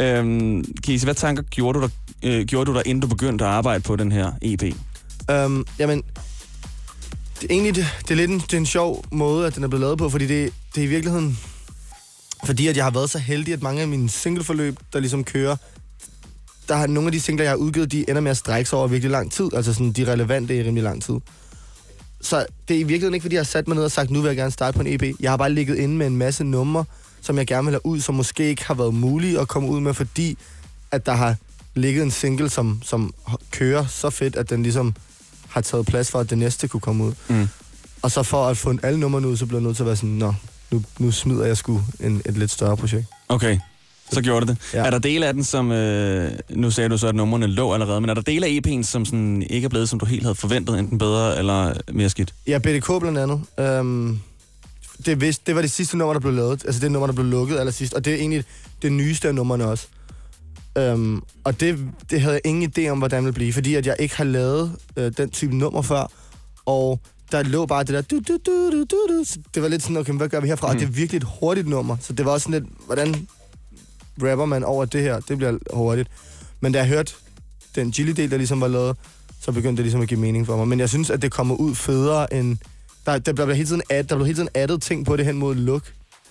Øhm, 0.00 0.64
Kise, 0.82 1.06
hvad 1.06 1.14
tanker 1.14 1.42
gjorde 1.42 1.78
du, 1.78 1.82
der, 1.84 1.90
øh, 2.22 2.44
gjorde 2.46 2.70
du 2.72 2.74
der, 2.76 2.82
inden 2.86 3.00
du 3.00 3.06
begyndte 3.06 3.44
at 3.44 3.50
arbejde 3.50 3.80
på 3.80 3.96
den 3.96 4.12
her 4.12 4.32
EP? 4.42 4.62
Øhm, 5.30 5.64
jamen, 5.78 6.02
det, 7.40 7.50
egentlig, 7.50 7.74
det, 7.74 7.86
det 8.02 8.10
er 8.10 8.14
lidt 8.14 8.30
en, 8.30 8.38
det 8.38 8.52
er 8.52 8.56
en 8.58 8.66
sjov 8.66 9.04
måde, 9.12 9.46
at 9.46 9.54
den 9.54 9.64
er 9.64 9.68
blevet 9.68 9.80
lavet 9.80 9.98
på, 9.98 10.10
fordi 10.10 10.26
det, 10.26 10.52
det 10.74 10.80
er 10.80 10.84
i 10.84 10.88
virkeligheden, 10.90 11.38
fordi 12.44 12.66
at 12.66 12.76
jeg 12.76 12.84
har 12.84 12.90
været 12.90 13.10
så 13.10 13.18
heldig, 13.18 13.54
at 13.54 13.62
mange 13.62 13.82
af 13.82 13.88
mine 13.88 14.10
singleforløb, 14.10 14.76
der 14.92 15.00
ligesom 15.00 15.24
kører, 15.24 15.56
der 16.68 16.76
har 16.76 16.86
nogle 16.86 17.08
af 17.08 17.12
de 17.12 17.20
singler, 17.20 17.44
jeg 17.44 17.50
har 17.50 17.56
udgivet, 17.56 17.92
de 17.92 18.10
ender 18.10 18.20
med 18.20 18.30
at 18.30 18.36
strække 18.36 18.70
sig 18.70 18.78
over 18.78 18.88
virkelig 18.88 19.10
lang 19.10 19.32
tid. 19.32 19.48
Altså 19.54 19.72
sådan, 19.72 19.92
de 19.92 20.12
relevante 20.12 20.56
i 20.56 20.62
rimelig 20.62 20.82
lang 20.82 21.02
tid. 21.02 21.14
Så 22.20 22.46
det 22.68 22.76
er 22.76 22.80
i 22.80 22.82
virkeligheden 22.82 23.14
ikke, 23.14 23.24
fordi 23.24 23.34
jeg 23.34 23.40
har 23.40 23.44
sat 23.44 23.68
mig 23.68 23.74
ned 23.74 23.84
og 23.84 23.90
sagt, 23.90 24.10
nu 24.10 24.20
vil 24.20 24.28
jeg 24.28 24.36
gerne 24.36 24.50
starte 24.50 24.76
på 24.76 24.82
en 24.82 24.94
EP. 24.94 25.20
Jeg 25.20 25.30
har 25.30 25.36
bare 25.36 25.52
ligget 25.52 25.76
inde 25.76 25.96
med 25.96 26.06
en 26.06 26.16
masse 26.16 26.44
numre, 26.44 26.84
som 27.20 27.38
jeg 27.38 27.46
gerne 27.46 27.64
vil 27.64 27.72
have 27.72 27.86
ud, 27.86 28.00
som 28.00 28.14
måske 28.14 28.44
ikke 28.44 28.64
har 28.64 28.74
været 28.74 28.94
mulige 28.94 29.40
at 29.40 29.48
komme 29.48 29.68
ud 29.68 29.80
med, 29.80 29.94
fordi 29.94 30.38
at 30.90 31.06
der 31.06 31.12
har 31.12 31.36
ligget 31.74 32.02
en 32.02 32.10
single, 32.10 32.50
som, 32.50 32.82
som 32.84 33.14
kører 33.50 33.86
så 33.86 34.10
fedt, 34.10 34.36
at 34.36 34.50
den 34.50 34.62
ligesom 34.62 34.94
har 35.48 35.60
taget 35.60 35.86
plads 35.86 36.10
for, 36.10 36.18
at 36.20 36.30
det 36.30 36.38
næste 36.38 36.68
kunne 36.68 36.80
komme 36.80 37.04
ud. 37.04 37.12
Mm. 37.28 37.48
Og 38.02 38.10
så 38.10 38.22
for 38.22 38.46
at 38.46 38.56
få 38.56 38.78
alle 38.82 39.00
numrene 39.00 39.28
ud, 39.28 39.36
så 39.36 39.46
bliver 39.46 39.60
jeg 39.60 39.66
nødt 39.66 39.76
til 39.76 39.82
at 39.82 39.86
være 39.86 39.96
sådan, 39.96 40.10
nå, 40.10 40.34
nu, 40.70 40.82
nu 40.98 41.10
smider 41.10 41.46
jeg 41.46 41.56
sgu 41.56 41.80
en, 42.00 42.22
et 42.26 42.36
lidt 42.36 42.50
større 42.50 42.76
projekt. 42.76 43.06
Okay, 43.28 43.58
så 44.10 44.22
gjorde 44.22 44.46
du 44.46 44.52
det. 44.52 44.58
Ja. 44.74 44.84
Er 44.84 44.90
der 44.90 44.98
dele 44.98 45.26
af 45.26 45.34
den, 45.34 45.44
som... 45.44 45.72
Øh, 45.72 46.30
nu 46.50 46.70
sagde 46.70 46.88
du 46.88 46.98
så, 46.98 47.06
at 47.08 47.14
numrene 47.14 47.46
lå 47.46 47.72
allerede, 47.74 48.00
men 48.00 48.10
er 48.10 48.14
der 48.14 48.22
dele 48.22 48.46
af 48.46 48.60
EP'en, 48.66 48.82
som 48.82 49.04
sådan 49.04 49.42
ikke 49.42 49.64
er 49.64 49.68
blevet, 49.68 49.88
som 49.88 49.98
du 49.98 50.06
helt 50.06 50.22
havde 50.22 50.34
forventet, 50.34 50.78
enten 50.78 50.98
bedre 50.98 51.38
eller 51.38 51.74
mere 51.92 52.08
skidt? 52.08 52.34
Ja, 52.46 52.58
BDK 52.58 53.00
blandt 53.00 53.18
andet. 53.18 53.42
Øhm, 53.58 54.18
det, 55.06 55.20
vidste, 55.20 55.42
det 55.46 55.54
var 55.54 55.60
det 55.60 55.70
sidste 55.70 55.98
nummer, 55.98 56.12
der 56.12 56.20
blev 56.20 56.32
lavet. 56.32 56.64
Altså 56.64 56.80
det 56.80 56.92
nummer, 56.92 57.06
der 57.06 57.14
blev 57.14 57.26
lukket 57.26 57.58
allersidst. 57.58 57.94
Og 57.94 58.04
det 58.04 58.12
er 58.12 58.16
egentlig 58.16 58.44
det 58.82 58.92
nyeste 58.92 59.28
af 59.28 59.34
numrene 59.34 59.64
også. 59.64 59.86
Øhm, 60.78 61.22
og 61.44 61.60
det, 61.60 61.78
det 62.10 62.20
havde 62.20 62.34
jeg 62.34 62.40
ingen 62.44 62.72
idé 62.78 62.88
om, 62.88 62.98
hvordan 62.98 63.16
det 63.16 63.24
ville 63.24 63.34
blive, 63.34 63.52
fordi 63.52 63.74
at 63.74 63.86
jeg 63.86 63.96
ikke 63.98 64.16
har 64.16 64.24
lavet 64.24 64.72
øh, 64.96 65.12
den 65.16 65.30
type 65.30 65.56
nummer 65.56 65.82
før. 65.82 66.10
Og 66.66 67.00
der 67.32 67.42
lå 67.42 67.66
bare 67.66 67.84
det 67.84 67.94
der... 67.94 68.00
Du, 68.00 68.20
du, 68.28 68.38
du, 68.46 68.70
du, 68.72 68.84
du, 68.90 69.06
du. 69.08 69.24
Så 69.24 69.38
det 69.54 69.62
var 69.62 69.68
lidt 69.68 69.82
sådan, 69.82 69.96
okay, 69.96 70.12
hvad 70.12 70.28
gør 70.28 70.40
vi 70.40 70.48
herfra? 70.48 70.66
Mm. 70.66 70.74
Og 70.74 70.80
det 70.80 70.86
er 70.86 70.92
virkelig 70.92 71.16
et 71.16 71.26
hurtigt 71.40 71.68
nummer. 71.68 71.96
Så 72.00 72.12
det 72.12 72.26
var 72.26 72.32
også 72.32 72.44
sådan 72.44 72.62
lidt, 72.62 72.72
hvordan 72.86 73.28
rapper 74.22 74.44
man 74.44 74.64
over 74.64 74.84
det 74.84 75.02
her? 75.02 75.20
Det 75.20 75.38
bliver 75.38 75.58
hurtigt. 75.72 76.08
Men 76.60 76.72
da 76.72 76.78
jeg 76.78 76.88
hørte 76.88 77.12
den 77.74 77.90
Gilly-del, 77.90 78.30
der 78.30 78.36
ligesom 78.36 78.60
var 78.60 78.68
lavet, 78.68 78.96
så 79.40 79.52
begyndte 79.52 79.76
det 79.76 79.84
ligesom 79.84 80.00
at 80.00 80.08
give 80.08 80.20
mening 80.20 80.46
for 80.46 80.56
mig. 80.56 80.68
Men 80.68 80.80
jeg 80.80 80.88
synes, 80.88 81.10
at 81.10 81.22
det 81.22 81.32
kommer 81.32 81.54
ud 81.54 81.74
federe 81.74 82.34
end... 82.34 82.56
Der, 83.06 83.18
der 83.18 83.32
bliver 83.32 83.54
hele 83.54 83.68
tiden, 83.68 83.82
ad, 83.90 84.04
der 84.04 84.14
bliver 84.14 84.26
hele 84.26 84.36
tiden 84.36 84.48
addet 84.54 84.82
ting 84.82 85.06
på 85.06 85.16
det 85.16 85.24
hen 85.26 85.38
mod 85.38 85.54
look. 85.54 85.82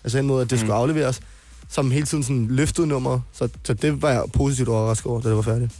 Altså 0.03 0.17
hen 0.17 0.27
mod, 0.27 0.41
at 0.41 0.49
det 0.49 0.55
mm. 0.55 0.59
skulle 0.59 0.73
afleveres. 0.73 1.21
Som 1.69 1.91
hele 1.91 2.05
tiden 2.05 2.23
sådan 2.23 2.47
løftede 2.47 2.87
nummer. 2.87 3.19
Så, 3.33 3.49
så 3.63 3.73
det 3.73 4.01
var 4.01 4.09
jeg 4.09 4.23
positivt 4.33 4.69
overrasket 4.69 5.05
over, 5.05 5.21
da 5.21 5.27
det 5.29 5.35
var 5.35 5.41
færdigt. 5.41 5.71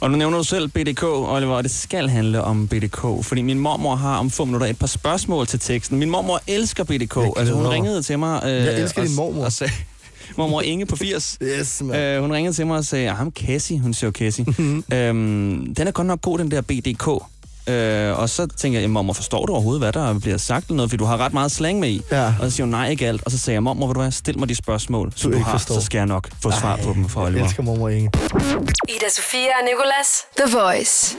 Og 0.00 0.10
nu 0.10 0.16
nævner 0.16 0.38
du 0.38 0.44
selv 0.44 0.68
BDK, 0.68 1.02
Oliver, 1.04 1.54
og 1.54 1.62
det 1.62 1.70
skal 1.70 2.08
handle 2.08 2.42
om 2.42 2.68
BDK, 2.68 3.00
fordi 3.24 3.42
min 3.42 3.58
mormor 3.58 3.94
har 3.96 4.18
om 4.18 4.30
få 4.30 4.44
minutter 4.44 4.66
et 4.66 4.78
par 4.78 4.86
spørgsmål 4.86 5.46
til 5.46 5.60
teksten. 5.60 5.98
Min 5.98 6.10
mormor 6.10 6.40
elsker 6.46 6.84
BDK. 6.84 7.16
Altså, 7.36 7.54
hun 7.54 7.66
ringede 7.66 8.02
til 8.02 8.18
mig... 8.18 8.40
Øh, 8.44 8.50
Jeg 8.50 8.80
elsker 8.80 9.00
og, 9.02 9.06
din 9.08 9.16
mormor. 9.16 9.44
Og 9.44 9.52
sagde, 9.52 9.72
mormor 10.38 10.60
Inge 10.60 10.86
på 10.86 10.96
80. 10.96 11.38
Yes, 11.42 11.82
man. 11.84 11.96
Øh, 12.00 12.20
hun 12.20 12.32
ringede 12.32 12.54
til 12.56 12.66
mig 12.66 12.76
og 12.76 12.84
sagde, 12.84 13.10
at 13.10 13.16
ham 13.16 13.30
Cassie, 13.30 13.78
hun 13.80 13.94
siger 13.94 14.08
jo 14.08 14.12
Cassie, 14.12 14.44
Mhm. 14.58 14.84
øhm, 14.92 15.74
den 15.74 15.86
er 15.86 15.90
godt 15.90 16.06
nok 16.06 16.20
god, 16.22 16.38
den 16.38 16.50
der 16.50 16.60
BDK. 16.60 17.08
Øh, 17.66 18.18
og 18.18 18.28
så 18.30 18.46
tænker 18.46 18.80
jeg, 18.80 18.90
mormor, 18.90 19.12
forstår 19.12 19.46
du 19.46 19.52
overhovedet, 19.52 19.80
hvad 19.82 19.92
der 19.92 20.18
bliver 20.18 20.36
sagt 20.36 20.66
eller 20.66 20.76
noget? 20.76 20.90
Fordi 20.90 20.98
du 20.98 21.04
har 21.04 21.16
ret 21.16 21.32
meget 21.32 21.52
slang 21.52 21.80
med 21.80 21.88
i. 21.88 22.02
Ja. 22.10 22.26
Og 22.40 22.50
så 22.50 22.56
siger 22.56 22.64
hun, 22.64 22.70
nej, 22.70 22.88
ikke 22.90 23.06
alt. 23.08 23.22
Og 23.24 23.30
så 23.30 23.38
sagde 23.38 23.54
jeg, 23.54 23.62
mormor, 23.62 23.86
vil 23.86 23.94
du 23.94 24.00
hvad, 24.00 24.10
stil 24.10 24.38
mig 24.38 24.48
de 24.48 24.54
spørgsmål, 24.54 25.12
som 25.16 25.32
du, 25.32 25.38
har, 25.38 25.50
forstår. 25.52 25.74
så 25.74 25.80
skal 25.80 25.98
jeg 25.98 26.06
nok 26.06 26.28
få 26.42 26.50
svar 26.60 26.76
på 26.76 26.92
dem 26.92 27.08
fra 27.08 27.20
Jeg 27.20 27.28
Oliver. 27.28 27.44
elsker 27.44 27.62
mormor 27.62 27.88
Inge. 27.88 28.10
Ida 28.88 29.08
Sofia 29.16 29.38
og 29.60 29.64
Nicolas. 29.64 30.08
The 30.46 30.58
Voice. 30.58 31.16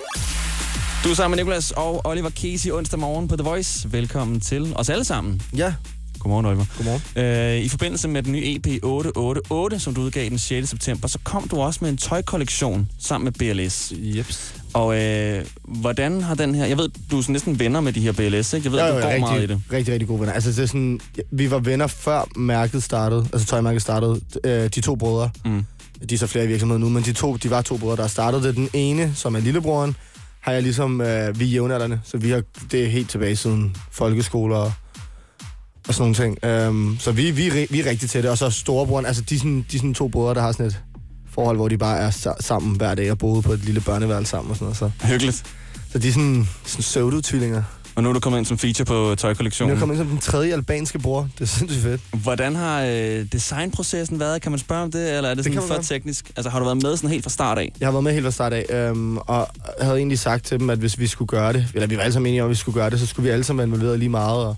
Du 1.03 1.09
er 1.09 1.15
sammen 1.15 1.35
med 1.37 1.43
Nicolas 1.43 1.71
og 1.71 2.01
Oliver 2.05 2.29
Casey 2.29 2.71
onsdag 2.71 2.99
morgen 2.99 3.27
på 3.27 3.35
The 3.37 3.43
Voice. 3.43 3.91
Velkommen 3.91 4.39
til 4.39 4.73
os 4.75 4.89
alle 4.89 5.05
sammen. 5.05 5.41
Ja, 5.57 5.73
Godmorgen, 6.21 6.45
Oliver. 6.45 6.65
godmorgen. 6.77 7.57
Øh, 7.59 7.65
I 7.65 7.69
forbindelse 7.69 8.07
med 8.07 8.23
den 8.23 8.31
nye 8.31 8.55
EP 8.55 8.67
888, 8.83 9.81
som 9.83 9.93
du 9.93 10.01
udgav 10.01 10.29
den 10.29 10.39
6. 10.39 10.69
september, 10.69 11.07
så 11.07 11.19
kom 11.23 11.47
du 11.47 11.61
også 11.61 11.79
med 11.81 11.89
en 11.89 11.97
tøjkollektion 11.97 12.87
sammen 12.99 13.23
med 13.39 13.53
BLS. 13.55 13.93
Jeps. 13.97 14.53
Og 14.73 15.01
øh, 15.01 15.45
hvordan 15.63 16.21
har 16.21 16.35
den 16.35 16.55
her... 16.55 16.65
Jeg 16.65 16.77
ved, 16.77 16.89
du 17.11 17.17
er 17.17 17.21
sådan 17.21 17.33
næsten 17.33 17.59
venner 17.59 17.81
med 17.81 17.93
de 17.93 17.99
her 18.01 18.11
BLS, 18.11 18.53
ikke? 18.53 18.65
Jeg 18.65 18.71
ved, 18.71 18.79
Jo, 18.79 18.85
jo, 18.85 18.93
du 18.95 18.99
går 19.01 19.07
rigtig, 19.07 19.21
meget 19.21 19.43
i 19.43 19.47
det. 19.47 19.61
Rigtig, 19.73 19.93
rigtig 19.93 20.07
gode 20.07 20.19
venner. 20.19 20.33
Altså, 20.33 20.49
det 20.49 20.59
er 20.59 20.65
sådan, 20.65 20.99
vi 21.31 21.51
var 21.51 21.59
venner 21.59 21.87
før 21.87 22.27
mærket 22.35 22.83
startede, 22.83 23.27
altså 23.33 23.47
tøjmærket 23.47 23.81
startede. 23.81 24.21
Øh, 24.43 24.63
de 24.75 24.81
to 24.81 24.95
brødre, 24.95 25.29
Mm. 25.45 25.65
de 26.09 26.13
er 26.15 26.17
så 26.19 26.27
flere 26.27 26.45
i 26.45 26.47
virksomheden 26.47 26.81
nu, 26.83 26.89
men 26.89 27.03
de, 27.03 27.13
to, 27.13 27.35
de 27.35 27.49
var 27.49 27.61
to 27.61 27.77
brødre, 27.77 27.95
der 28.01 28.07
startede 28.07 28.43
det. 28.47 28.55
Den 28.55 28.69
ene, 28.73 29.11
som 29.15 29.35
er 29.35 29.39
lillebroren, 29.39 29.95
har 30.39 30.51
jeg 30.51 30.63
ligesom, 30.63 31.01
øh, 31.01 31.39
vi 31.39 31.45
er 31.45 31.49
jævnaldrende, 31.49 31.99
så 32.03 32.17
vi 32.17 32.29
har, 32.29 32.41
det 32.71 32.83
er 32.83 32.87
helt 32.89 33.09
tilbage 33.09 33.35
siden 33.35 33.75
folkeskoler 33.91 34.55
og, 34.57 34.73
og 35.87 35.93
sådan 35.93 36.01
nogle 36.01 36.15
ting. 36.15 36.45
Øhm, 36.45 36.97
så 36.99 37.11
vi, 37.11 37.31
vi, 37.31 37.67
vi 37.69 37.79
er 37.79 37.85
rigtig 37.89 38.09
tætte, 38.09 38.31
og 38.31 38.37
så 38.37 38.49
storebroren, 38.49 39.05
altså 39.05 39.21
de, 39.21 39.37
sådan, 39.39 39.65
de 39.71 39.77
sådan 39.77 39.93
to 39.93 40.07
brødre, 40.07 40.33
der 40.33 40.41
har 40.41 40.51
sådan 40.51 40.65
et 40.65 40.77
forhold, 41.31 41.57
hvor 41.57 41.67
de 41.67 41.77
bare 41.77 41.99
er 41.99 42.09
sa- 42.11 42.37
sammen 42.41 42.75
hver 42.75 42.95
dag 42.95 43.11
og 43.11 43.17
boede 43.17 43.41
på 43.41 43.51
et 43.53 43.65
lille 43.65 43.81
børneværelse 43.81 44.29
sammen 44.29 44.49
og 44.51 44.55
sådan 44.57 44.65
noget. 44.65 44.77
Så, 45.01 45.07
Hyggeligt. 45.07 45.43
så 45.91 45.99
de 45.99 46.07
er 46.07 46.11
sådan, 46.11 46.49
sådan 46.65 46.81
pseudo-tvillinger. 46.83 47.63
Og 47.95 48.03
nu 48.03 48.09
er 48.09 48.13
du 48.13 48.19
kommet 48.19 48.39
ind 48.39 48.45
som 48.45 48.57
feature 48.57 48.85
på 48.85 48.93
Nu 49.09 49.15
tøjkollektionen. 49.15 49.75
er 49.75 49.79
kommet 49.79 49.95
ind 49.95 50.03
som 50.03 50.09
den 50.09 50.17
tredje 50.17 50.53
albanske 50.53 50.99
bror. 50.99 51.29
Det 51.33 51.41
er 51.41 51.45
sindssygt 51.45 51.83
fedt. 51.83 52.01
Hvordan 52.13 52.55
har 52.55 52.81
øh, 52.83 53.25
designprocessen 53.31 54.19
været? 54.19 54.41
Kan 54.41 54.51
man 54.51 54.59
spørge 54.59 54.81
om 54.83 54.91
det, 54.91 55.15
eller 55.15 55.29
er 55.29 55.33
det, 55.35 55.45
Det 55.45 55.53
sådan 55.53 55.67
man 55.69 55.77
for 55.77 55.83
teknisk? 55.83 56.31
Altså 56.35 56.49
har 56.49 56.59
du 56.59 56.65
været 56.65 56.83
med 56.83 56.97
sådan 56.97 57.09
helt 57.09 57.23
fra 57.23 57.29
start 57.29 57.57
af? 57.57 57.73
Jeg 57.79 57.87
har 57.87 57.91
været 57.91 58.03
med 58.03 58.13
helt 58.13 58.23
fra 58.23 58.31
start 58.31 58.53
af, 58.53 58.89
øhm, 58.89 59.17
og 59.17 59.47
havde 59.81 59.97
egentlig 59.97 60.19
sagt 60.19 60.45
til 60.45 60.59
dem, 60.59 60.69
at 60.69 60.77
hvis 60.79 60.99
vi 60.99 61.07
skulle 61.07 61.27
gøre 61.27 61.53
det, 61.53 61.67
eller 61.73 61.87
vi 61.87 61.95
var 61.97 62.01
alle 62.03 62.13
sammen 62.13 62.27
enige 62.29 62.43
om, 62.43 62.47
at 62.47 62.49
vi 62.49 62.55
skulle 62.55 62.73
gøre 62.81 62.89
det, 62.89 62.99
så 62.99 63.05
skulle 63.07 63.23
vi 63.23 63.29
alle 63.33 63.43
sammen 63.43 63.57
være 63.57 63.67
involveret 63.77 63.99
lige 63.99 64.09
meget, 64.09 64.45
og, 64.45 64.55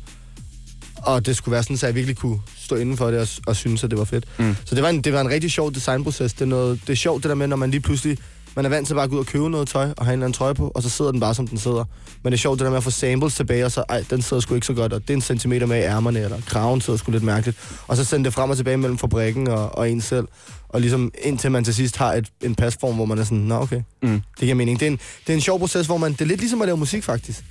og 1.06 1.26
det 1.26 1.38
skulle 1.38 1.54
være 1.54 1.64
sådan, 1.64 1.78
så 1.78 1.86
jeg 1.88 1.96
virkelig 1.96 2.18
kunne 2.18 2.40
stå 2.58 2.76
inden 2.76 2.98
for 2.98 3.12
det 3.12 3.20
og, 3.20 3.28
og 3.48 3.56
synes, 3.56 3.84
at 3.84 3.90
det 3.92 4.00
var 4.00 4.06
fedt. 4.06 4.26
Mm. 4.40 4.56
Så 4.66 4.76
det 4.76 4.84
var, 4.84 4.90
en, 4.90 5.02
det 5.02 5.14
var 5.14 5.22
en 5.22 5.30
rigtig 5.30 5.52
sjov 5.52 5.74
designproces. 5.74 6.34
Det 6.34 6.42
er, 6.42 6.46
noget, 6.46 6.80
det 6.88 6.94
er 6.94 6.98
sjovt 6.98 7.24
det 7.24 7.30
der 7.30 7.36
med, 7.36 7.48
når 7.48 7.56
man 7.56 7.72
lige 7.72 7.82
pludselig, 7.82 8.18
man 8.56 8.66
er 8.66 8.70
vant 8.70 8.88
til 8.88 8.94
bare 8.94 9.04
at 9.04 9.10
gå 9.10 9.16
ud 9.16 9.20
og 9.20 9.26
købe 9.26 9.50
noget 9.50 9.68
tøj, 9.68 9.90
og 9.98 10.06
have 10.06 10.14
en 10.14 10.20
eller 10.20 10.26
anden 10.26 10.34
trøje 10.38 10.54
på, 10.56 10.72
og 10.76 10.84
så 10.84 10.90
sidder 10.90 11.12
den 11.12 11.20
bare, 11.20 11.36
som 11.36 11.48
den 11.48 11.58
sidder. 11.58 11.84
Men 12.24 12.32
det 12.32 12.38
er 12.38 12.42
sjovt 12.42 12.60
det 12.60 12.66
der 12.66 12.70
med 12.70 12.78
at 12.78 12.84
få 12.84 12.90
samples 12.90 13.36
tilbage, 13.36 13.66
og 13.66 13.72
så, 13.72 13.84
ej, 13.90 14.04
den 14.10 14.22
sidder 14.22 14.42
sgu 14.42 14.56
ikke 14.56 14.68
så 14.68 14.74
godt, 14.74 14.94
og 14.94 15.02
det 15.02 15.10
er 15.10 15.14
en 15.14 15.22
centimeter 15.22 15.66
med 15.66 15.78
i 15.78 15.82
ærmerne, 15.82 16.20
eller 16.20 16.42
kraven 16.48 16.82
sidder 16.82 16.98
sgu 17.00 17.12
lidt 17.12 17.24
mærkeligt. 17.24 17.58
Og 17.88 17.98
så 17.98 18.04
sende 18.04 18.26
det 18.26 18.34
frem 18.34 18.50
og 18.50 18.58
tilbage 18.58 18.78
mellem 18.78 18.98
fabrikken 18.98 19.48
og, 19.48 19.78
og 19.78 19.90
en 19.92 20.02
selv. 20.02 20.28
Og 20.70 20.82
ligesom 20.82 21.12
indtil 21.24 21.52
man 21.52 21.64
til 21.64 21.74
sidst 21.74 21.98
har 21.98 22.14
et, 22.14 22.28
en 22.42 22.56
pasform, 22.56 22.96
hvor 22.96 23.06
man 23.06 23.18
er 23.20 23.24
sådan, 23.24 23.38
nå 23.38 23.56
okay, 23.56 23.82
Mm. 24.04 24.10
det 24.12 24.40
giver 24.40 24.56
mening. 24.56 24.80
Det 24.80 24.86
er, 24.88 24.92
en, 24.92 25.00
det 25.28 25.34
er 25.34 25.38
en 25.38 25.42
sjov 25.42 25.60
proces, 25.60 25.86
hvor 25.86 25.98
man, 25.98 26.12
det 26.12 26.22
er 26.22 26.26
lidt 26.26 26.40
ligesom 26.40 26.62
at 26.62 26.66
lave 26.68 26.78
musik 26.78 27.04
faktisk. 27.04 27.44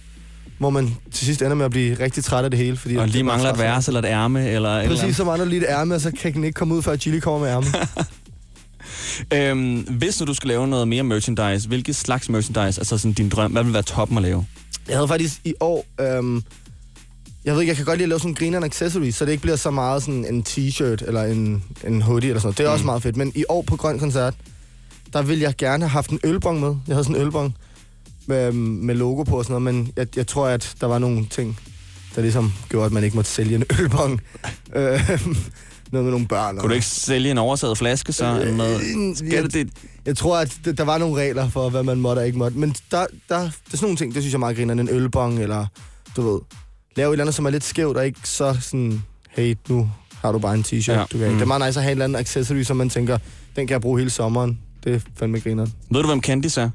Hvor 0.59 0.71
man 0.71 0.97
til 1.13 1.27
sidst 1.27 1.43
ender 1.43 1.55
med 1.55 1.65
at 1.65 1.71
blive 1.71 1.95
rigtig 1.95 2.25
træt 2.25 2.45
af 2.45 2.51
det 2.51 2.59
hele. 2.59 2.77
Fordi 2.77 2.97
Og 2.97 3.09
lige 3.09 3.25
mangler 3.25 3.53
et 3.53 3.59
vers 3.59 3.89
eller 3.89 4.01
et 4.01 4.07
ærme, 4.07 4.49
eller 4.51 4.77
eller 4.77 4.89
Præcis, 4.89 5.03
andet. 5.03 5.17
så 5.17 5.25
mangler 5.25 5.47
lige 5.47 5.61
et 5.61 5.67
ærme, 5.69 5.95
og 5.95 6.01
så 6.01 6.11
kan 6.11 6.33
den 6.33 6.45
ikke 6.45 6.55
komme 6.55 6.75
ud, 6.75 6.83
før 6.83 6.97
Chili 6.97 7.21
kommer 7.21 7.41
med 7.41 7.49
ærme. 7.49 7.67
Øhm, 9.35 9.81
hvis 9.81 10.21
nu 10.21 10.27
du 10.27 10.35
skal 10.35 10.49
lave 10.49 10.69
noget 10.69 10.89
mere 10.89 11.03
merchandise, 11.03 11.69
hvilket 11.69 11.97
slags 11.97 12.29
merchandise, 12.29 12.81
altså 12.81 12.99
sådan 12.99 13.13
din 13.13 13.29
drøm, 13.29 13.53
hvad 13.53 13.65
vil 13.65 13.73
være 13.73 13.83
toppen 13.83 14.17
at 14.17 14.23
lave? 14.23 14.47
Jeg 14.89 14.97
havde 14.97 15.09
faktisk 15.09 15.41
i 15.45 15.55
år... 15.61 15.87
Øhm, 16.01 16.43
jeg 17.45 17.55
ved 17.55 17.61
ikke, 17.61 17.71
jeg 17.71 17.77
kan 17.77 17.85
godt 17.85 17.99
lide 17.99 18.05
at 18.05 18.09
lave 18.09 18.19
sådan 18.19 18.31
en 18.31 18.35
grineren 18.35 18.65
accessory, 18.65 19.11
så 19.11 19.25
det 19.25 19.33
ikke 19.33 19.43
bliver 19.43 19.57
så 19.57 19.71
meget 19.71 20.03
sådan 20.03 20.35
en 20.35 20.45
t-shirt 20.49 21.07
eller 21.07 21.23
en, 21.23 21.63
en 21.87 22.03
hoodie 22.03 22.29
eller 22.29 22.41
sådan 22.41 22.47
noget. 22.47 22.59
Det 22.59 22.65
er 22.65 22.69
mm. 22.69 22.73
også 22.73 22.85
meget 22.85 23.03
fedt. 23.03 23.17
Men 23.17 23.33
i 23.35 23.45
år 23.49 23.63
på 23.63 23.77
Grøn 23.77 23.99
Koncert, 23.99 24.35
der 25.13 25.23
ville 25.23 25.43
jeg 25.43 25.55
gerne 25.59 25.85
have 25.85 25.91
haft 25.91 26.11
en 26.11 26.21
ølbong 26.25 26.61
med. 26.61 26.77
Jeg 26.89 26.95
havde 26.95 27.05
sådan 27.05 27.17
en 27.17 27.23
ølbong 27.23 27.57
med, 28.26 28.52
med 28.52 28.95
logo 28.95 29.23
på 29.23 29.38
og 29.38 29.45
sådan 29.45 29.62
noget, 29.62 29.75
men 29.75 29.93
jeg, 29.97 30.17
jeg 30.17 30.26
tror, 30.26 30.47
at 30.47 30.75
der 30.81 30.87
var 30.87 30.99
nogle 30.99 31.26
ting, 31.26 31.59
der 32.14 32.23
ligesom 32.23 32.52
gjorde, 32.69 32.87
at 32.87 32.93
man 32.93 33.05
ikke 33.05 33.17
måtte 33.17 33.31
sælge 33.31 33.55
en 33.55 33.64
ølbong. 33.81 34.21
Øhm, 34.76 35.37
noget 35.93 36.05
med 36.05 36.11
nogle 36.12 36.29
børn. 36.29 36.59
Kunne 36.59 36.69
du 36.69 36.75
ikke 36.75 36.87
sælge 36.87 37.31
en 37.31 37.38
oversaget 37.38 37.79
flaske, 37.79 38.12
så? 38.12 38.38
Eller 38.41 38.57
noget? 38.57 38.81
Skal 39.19 39.33
jeg, 39.33 39.52
det, 39.52 39.69
jeg 40.07 40.17
tror, 40.17 40.38
at 40.38 40.59
der 40.79 40.85
var 40.85 40.99
nogle 40.99 41.21
regler 41.21 41.49
for, 41.49 41.69
hvad 41.69 41.83
man 41.83 42.00
måtte 42.00 42.21
og 42.21 42.26
ikke 42.26 42.38
måtte. 42.38 42.59
Men 42.59 42.75
der, 42.91 43.07
der, 43.29 43.38
det 43.38 43.47
er 43.47 43.50
sådan 43.71 43.79
nogle 43.83 43.97
ting, 43.97 44.14
det 44.14 44.23
synes 44.23 44.33
jeg 44.33 44.41
meget 44.41 44.57
griner. 44.57 44.75
En 44.75 44.88
ølbong, 44.88 45.43
eller 45.43 45.67
du 46.17 46.33
ved, 46.33 46.41
lave 46.97 47.09
et 47.09 47.12
eller 47.12 47.25
andet, 47.25 47.35
som 47.35 47.47
er 47.47 47.50
lidt 47.50 47.64
skævt, 47.64 47.97
og 47.97 48.07
ikke 48.07 48.21
så 48.25 48.57
sådan, 48.61 49.02
hey, 49.31 49.57
nu 49.69 49.91
har 50.23 50.33
du 50.33 50.38
bare 50.38 50.55
en 50.55 50.64
t-shirt, 50.67 50.93
ja. 50.93 51.05
du 51.12 51.19
kan. 51.19 51.29
Mm. 51.29 51.35
Det 51.35 51.43
er 51.43 51.47
meget 51.47 51.67
nice 51.67 51.81
at 51.81 51.85
have 51.85 51.93
en 51.93 51.97
eller 51.97 52.05
anden 52.05 52.21
accessory, 52.21 52.62
som 52.62 52.76
man 52.76 52.91
tænker, 52.91 53.19
den 53.57 53.67
kan 53.67 53.73
jeg 53.73 53.81
bruge 53.81 53.99
hele 53.99 54.11
sommeren. 54.11 54.59
Det 54.85 54.95
er 54.95 55.00
fandme 55.17 55.41
griner. 55.41 55.67
Ved 55.91 56.02
du, 56.02 56.07
hvem 56.07 56.23
Candice 56.23 56.61
er? 56.61 56.71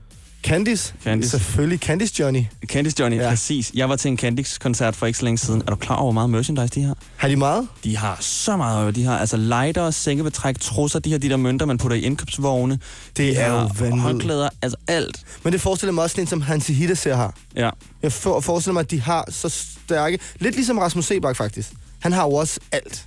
Candice? 0.48 0.94
Candice. 1.04 1.30
Selvfølgelig. 1.30 1.80
Candice 1.80 2.14
Johnny. 2.20 2.44
Candice 2.66 2.96
Johnny, 3.00 3.18
ja. 3.18 3.30
Præcis. 3.30 3.72
Jeg 3.74 3.90
var 3.90 3.96
til 3.96 4.12
en 4.12 4.18
Candice-koncert 4.18 4.96
for 4.96 5.06
ikke 5.06 5.20
så 5.20 5.26
længe 5.26 5.38
siden. 5.38 5.62
Er 5.62 5.70
du 5.70 5.76
klar 5.76 5.96
over, 5.96 6.04
hvor 6.04 6.12
meget 6.12 6.30
merchandise 6.30 6.68
de 6.68 6.84
har? 6.84 6.98
Har 7.16 7.28
de 7.28 7.36
meget? 7.36 7.68
De 7.84 7.98
har 7.98 8.18
så 8.20 8.58
meget 8.58 8.84
øje. 8.84 8.92
De 8.92 9.04
har 9.04 9.18
altså 9.18 9.38
lighter, 9.38 9.92
sengebetræk, 9.92 10.60
trusser, 10.60 11.00
de 11.00 11.12
har 11.12 11.20
de 11.20 11.30
der 11.30 11.38
mønter, 11.38 11.66
man 11.66 11.78
putter 11.78 11.98
i 11.98 12.02
indkøbsvogne. 12.02 12.80
Det 13.18 13.18
de 13.18 13.36
er 13.36 13.50
jo 13.50 13.58
vanvittigt. 13.58 14.02
håndklæder, 14.02 14.50
altså 14.62 14.78
alt. 14.88 15.22
Men 15.44 15.54
det 15.54 15.62
forestiller 15.62 15.94
mig 15.94 16.04
også 16.04 16.14
sådan 16.14 16.24
en, 16.24 16.28
som 16.28 16.42
Hansi 16.42 16.74
Hiddese 16.74 17.16
har. 17.16 17.34
Ja. 17.56 17.70
Jeg 18.04 18.14
for, 18.14 18.40
forestiller 18.40 18.74
mig, 18.74 18.80
at 18.80 18.92
de 18.92 19.02
har 19.02 19.26
så 19.30 19.50
stærke... 19.50 20.20
Lidt 20.40 20.56
ligesom 20.56 20.78
Rasmus 20.78 21.06
Sebak, 21.06 21.36
faktisk. 21.36 21.70
Han 22.00 22.14
har 22.14 22.24
jo 22.24 22.34
også 22.34 22.60
alt. 22.72 23.07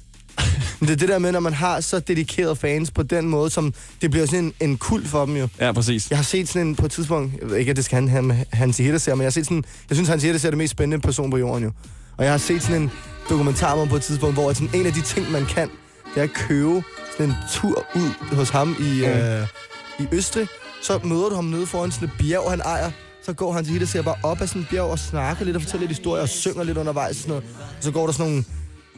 Men 0.81 0.89
det 0.89 0.93
er 0.93 0.97
det 0.99 1.09
der 1.09 1.19
med, 1.19 1.33
når 1.33 1.41
man 1.41 1.53
har 1.53 1.81
så 1.81 1.99
dedikerede 1.99 2.57
fans 2.57 2.91
på 2.91 3.03
den 3.03 3.29
måde, 3.29 3.51
som 3.51 3.75
det 4.03 4.11
bliver 4.11 4.27
sådan 4.27 4.45
en, 4.45 4.53
en 4.61 4.77
kult 4.77 5.09
for 5.09 5.27
dem 5.27 5.37
jo. 5.37 5.49
Ja, 5.61 5.73
præcis. 5.73 6.11
Jeg 6.11 6.19
har 6.19 6.23
set 6.23 6.49
sådan 6.49 6.67
en 6.67 6.77
på 6.77 6.87
et 6.87 6.93
tidspunkt, 6.93 7.33
jeg 7.41 7.51
ved 7.51 7.57
ikke, 7.57 7.71
at 7.71 7.77
det 7.77 7.85
skal 7.85 8.09
han 8.09 8.25
med 8.25 8.37
Hansi 8.53 8.83
Hiddese, 8.83 9.11
men 9.11 9.21
jeg 9.21 9.27
har 9.27 9.31
set 9.31 9.45
sådan, 9.45 9.65
jeg 9.89 9.97
synes, 9.97 10.09
Hansi 10.09 10.27
Hiddese 10.27 10.47
er 10.49 10.51
det 10.51 10.59
mest 10.59 10.71
spændende 10.71 11.03
person 11.03 11.31
på 11.31 11.37
jorden 11.37 11.65
jo. 11.65 11.71
Og 12.17 12.25
jeg 12.25 12.33
har 12.33 12.39
set 12.39 12.63
sådan 12.63 12.83
en 12.83 12.91
dokumentar 13.31 13.75
om 13.75 13.89
på 13.89 13.97
et 13.97 14.03
tidspunkt, 14.03 14.35
hvor 14.35 14.53
sådan 14.53 14.71
en 14.75 14.87
af 14.87 14.93
de 14.93 15.01
ting, 15.01 15.31
man 15.33 15.47
kan, 15.47 15.69
det 16.15 16.21
er 16.21 16.23
at 16.25 16.33
købe 16.33 16.83
sådan 17.13 17.27
en 17.31 17.35
tur 17.53 17.85
ud 17.97 18.37
hos 18.37 18.51
ham 18.51 18.77
i, 18.81 18.83
Mm. 19.05 19.11
øh, 19.11 19.47
i 19.99 20.07
Østrig. 20.13 20.47
Så 20.83 21.01
møder 21.05 21.29
du 21.29 21.35
ham 21.35 21.45
nede 21.45 21.67
foran 21.67 21.93
sådan 21.93 22.09
et 22.09 22.15
bjerg, 22.19 22.51
han 22.51 22.61
ejer. 22.61 22.91
Så 23.27 23.33
går 23.33 23.53
han 23.53 23.65
til 23.65 23.73
Hiddese 23.73 24.03
bare 24.03 24.15
op 24.23 24.41
ad 24.41 24.47
sådan 24.47 24.63
et 24.63 24.69
bjerg 24.71 24.85
og 24.85 24.99
snakker 24.99 25.45
lidt 25.45 25.57
og 25.57 25.63
fortæller 25.63 25.87
lidt 25.87 25.97
historier 25.99 26.23
og 26.23 26.29
synger 26.29 26.63
lidt 26.65 26.79
undervejs. 26.79 27.11
Og 27.11 27.17
sådan 27.17 27.29
noget. 27.29 27.45
Og 27.79 27.85
så 27.85 27.91
går 27.91 28.07
der 28.07 28.13
sådan 28.13 28.27
nogle 28.31 28.45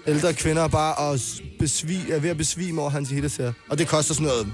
ældre 0.06 0.34
kvinder 0.34 0.68
bare 0.68 0.94
og 0.94 1.18
besvi, 1.58 2.10
er 2.10 2.18
ved 2.18 2.30
at 2.30 2.36
besvime 2.36 2.80
over 2.80 2.90
hans 2.90 3.10
hittes 3.10 3.36
her. 3.36 3.52
Og 3.68 3.78
det 3.78 3.88
koster 3.88 4.14
sådan 4.14 4.26
noget 4.26 4.46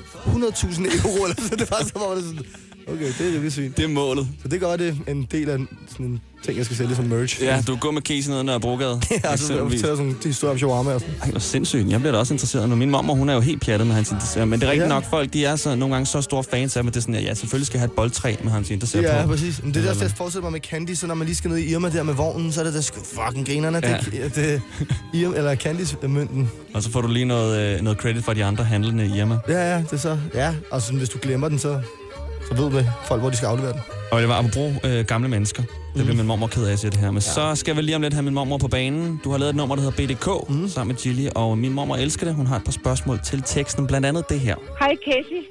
100.000 0.53 1.07
euro, 1.07 1.25
eller 1.25 1.43
sådan. 1.43 1.59
Det 1.59 1.71
var 1.71 1.83
så, 1.85 1.93
hvor 1.93 2.15
det 2.15 2.25
sådan, 2.25 2.47
okay, 2.93 3.05
det 3.19 3.21
er 3.27 3.31
virkelig 3.31 3.53
svin. 3.53 3.75
Det 3.77 3.85
er 3.85 3.89
målet. 3.89 4.29
Så 4.43 4.49
det 4.49 4.61
gør 4.61 4.77
det 4.77 4.99
en 5.09 5.27
del 5.33 5.49
af 5.51 5.59
sådan 5.91 6.07
en 6.07 6.21
ting, 6.45 6.57
jeg 6.57 6.65
skal 6.65 6.77
sælge 6.77 6.97
som 6.97 7.05
merch. 7.05 7.43
Ja, 7.43 7.63
du 7.67 7.77
går 7.77 7.91
med 7.91 8.03
Casey 8.03 8.31
ned 8.31 8.39
ad 8.39 8.45
Nørrebrogade. 8.45 9.01
Ja, 9.25 9.37
så 9.37 9.53
jeg 9.55 9.63
fortæller 9.63 9.97
sådan 9.97 10.17
de 10.23 10.29
historier 10.29 10.53
om 10.53 10.59
shawarma 10.59 10.91
og 10.95 11.01
sådan. 11.01 11.15
Ej, 11.23 11.31
hvor 11.31 11.41
sindssygt. 11.41 11.89
Jeg 11.91 12.01
bliver 12.01 12.13
da 12.13 12.19
også 12.19 12.35
interesseret 12.35 12.69
nu. 12.69 12.77
Min 12.77 12.91
mamma, 12.91 13.13
hun 13.15 13.29
er 13.29 13.35
jo 13.35 13.41
helt 13.41 13.63
pjattet 13.63 13.87
med 13.87 13.95
hans 13.95 14.11
interesser. 14.11 14.45
Men 14.45 14.61
det 14.61 14.67
er 14.67 14.71
rigtigt 14.71 14.89
Ja. 14.89 14.95
nok, 14.95 15.05
folk 15.11 15.33
de 15.33 15.45
er 15.45 15.57
så, 15.57 15.75
nogle 15.75 15.95
gange 15.95 16.07
så 16.07 16.21
store 16.23 16.45
fans 16.45 16.77
af, 16.77 16.81
at 16.81 16.87
det 16.87 16.97
er 16.97 17.01
sådan, 17.01 17.15
at 17.15 17.25
ja, 17.25 17.35
selvfølgelig 17.35 17.67
skal 17.67 17.77
jeg 17.79 17.81
have 17.81 17.87
et 17.87 17.93
boldtræ 17.97 18.35
med 18.45 18.53
hans 18.53 18.71
interesser 18.71 19.01
Ja, 19.01 19.23
på. 19.23 19.29
præcis. 19.29 19.63
Men 19.63 19.75
det 19.75 19.87
er 19.89 19.93
det, 19.93 20.03
jeg 20.03 20.11
forestiller 20.11 20.43
mig 20.43 20.53
med 20.53 20.61
Candy, 20.61 20.95
så 20.95 21.07
når 21.07 21.15
man 21.15 21.27
lige 21.27 21.37
skal 21.37 21.51
ned 21.51 21.59
i 21.59 21.73
Irma 21.73 21.89
der 21.91 22.03
med 22.03 22.15
vognen, 22.15 22.53
så 22.53 22.61
er 22.61 22.65
det 22.65 22.75
der 22.75 22.81
sgu 22.81 23.01
fucking 23.01 23.47
grinerne. 23.47 23.81
Ja. 23.85 23.97
Det, 24.13 24.35
det, 24.35 24.63
Irma, 25.15 25.37
eller 25.37 25.55
Candice-mønten. 25.55 26.51
Og 26.75 26.83
så 26.83 26.91
får 26.91 27.01
du 27.01 27.09
lige 27.09 27.25
noget, 27.25 27.77
øh, 27.77 27.83
noget 27.83 27.99
credit 27.99 28.25
for 28.25 28.33
de 28.33 28.45
andre 28.45 28.65
handlende 28.65 29.07
i 29.07 29.19
Irma. 29.19 29.39
Ja, 29.49 29.73
ja, 29.75 29.79
det 29.79 29.93
er 29.93 29.97
så. 29.97 30.19
Ja, 30.35 30.55
og 30.71 30.83
sådan, 30.83 30.99
hvis 30.99 31.09
du 31.09 31.19
glemmer 31.23 31.49
den, 31.49 31.59
så, 31.59 31.81
så 32.49 32.55
ved 32.63 32.71
vi 32.71 32.89
folk, 33.05 33.21
hvor 33.21 33.31
de 33.31 33.37
skal 33.37 33.47
aflevere 33.47 33.73
den. 33.73 33.81
Og 34.13 34.21
det 34.21 34.29
var 34.29 34.35
apropos 34.35 34.73
øh, 34.85 35.05
gamle 35.05 35.29
mennesker. 35.29 35.63
Det 35.63 35.73
Mhm. 35.95 36.05
bliver 36.05 36.17
min 36.17 36.27
mormor 36.27 36.47
ked 36.47 36.67
af 36.67 36.73
at 36.73 36.79
sige 36.79 36.91
det 36.91 36.99
her. 36.99 37.07
Men 37.11 37.15
ja. 37.15 37.21
så 37.21 37.55
skal 37.55 37.77
vi 37.77 37.83
lige 37.83 37.97
om 37.97 38.03
lidt 38.03 38.15
have 38.15 38.23
min 38.23 38.35
mormor 38.35 38.59
på 38.59 38.69
banen. 38.69 39.21
Du 39.25 39.31
har 39.31 39.39
lavet 39.39 39.51
et 39.51 39.57
nummer, 39.57 39.77
der 39.77 39.83
hedder 39.83 40.07
BDK, 40.07 40.49
Mhm. 40.49 40.61
mm. 40.61 40.69
sammen 40.69 40.95
med 40.95 41.03
Gilly. 41.03 41.29
Og 41.35 41.59
min 41.59 41.73
mormor 41.73 41.97
elsker 41.97 42.27
det. 42.27 42.35
Hun 42.35 42.47
har 42.47 42.57
et 42.57 42.65
par 42.65 42.73
spørgsmål 42.73 43.21
til 43.25 43.43
teksten. 43.47 43.87
Blandt 43.87 44.07
andet 44.07 44.29
det 44.29 44.41
her. 44.41 44.57
Hej 44.81 44.95
Casey. 45.05 45.43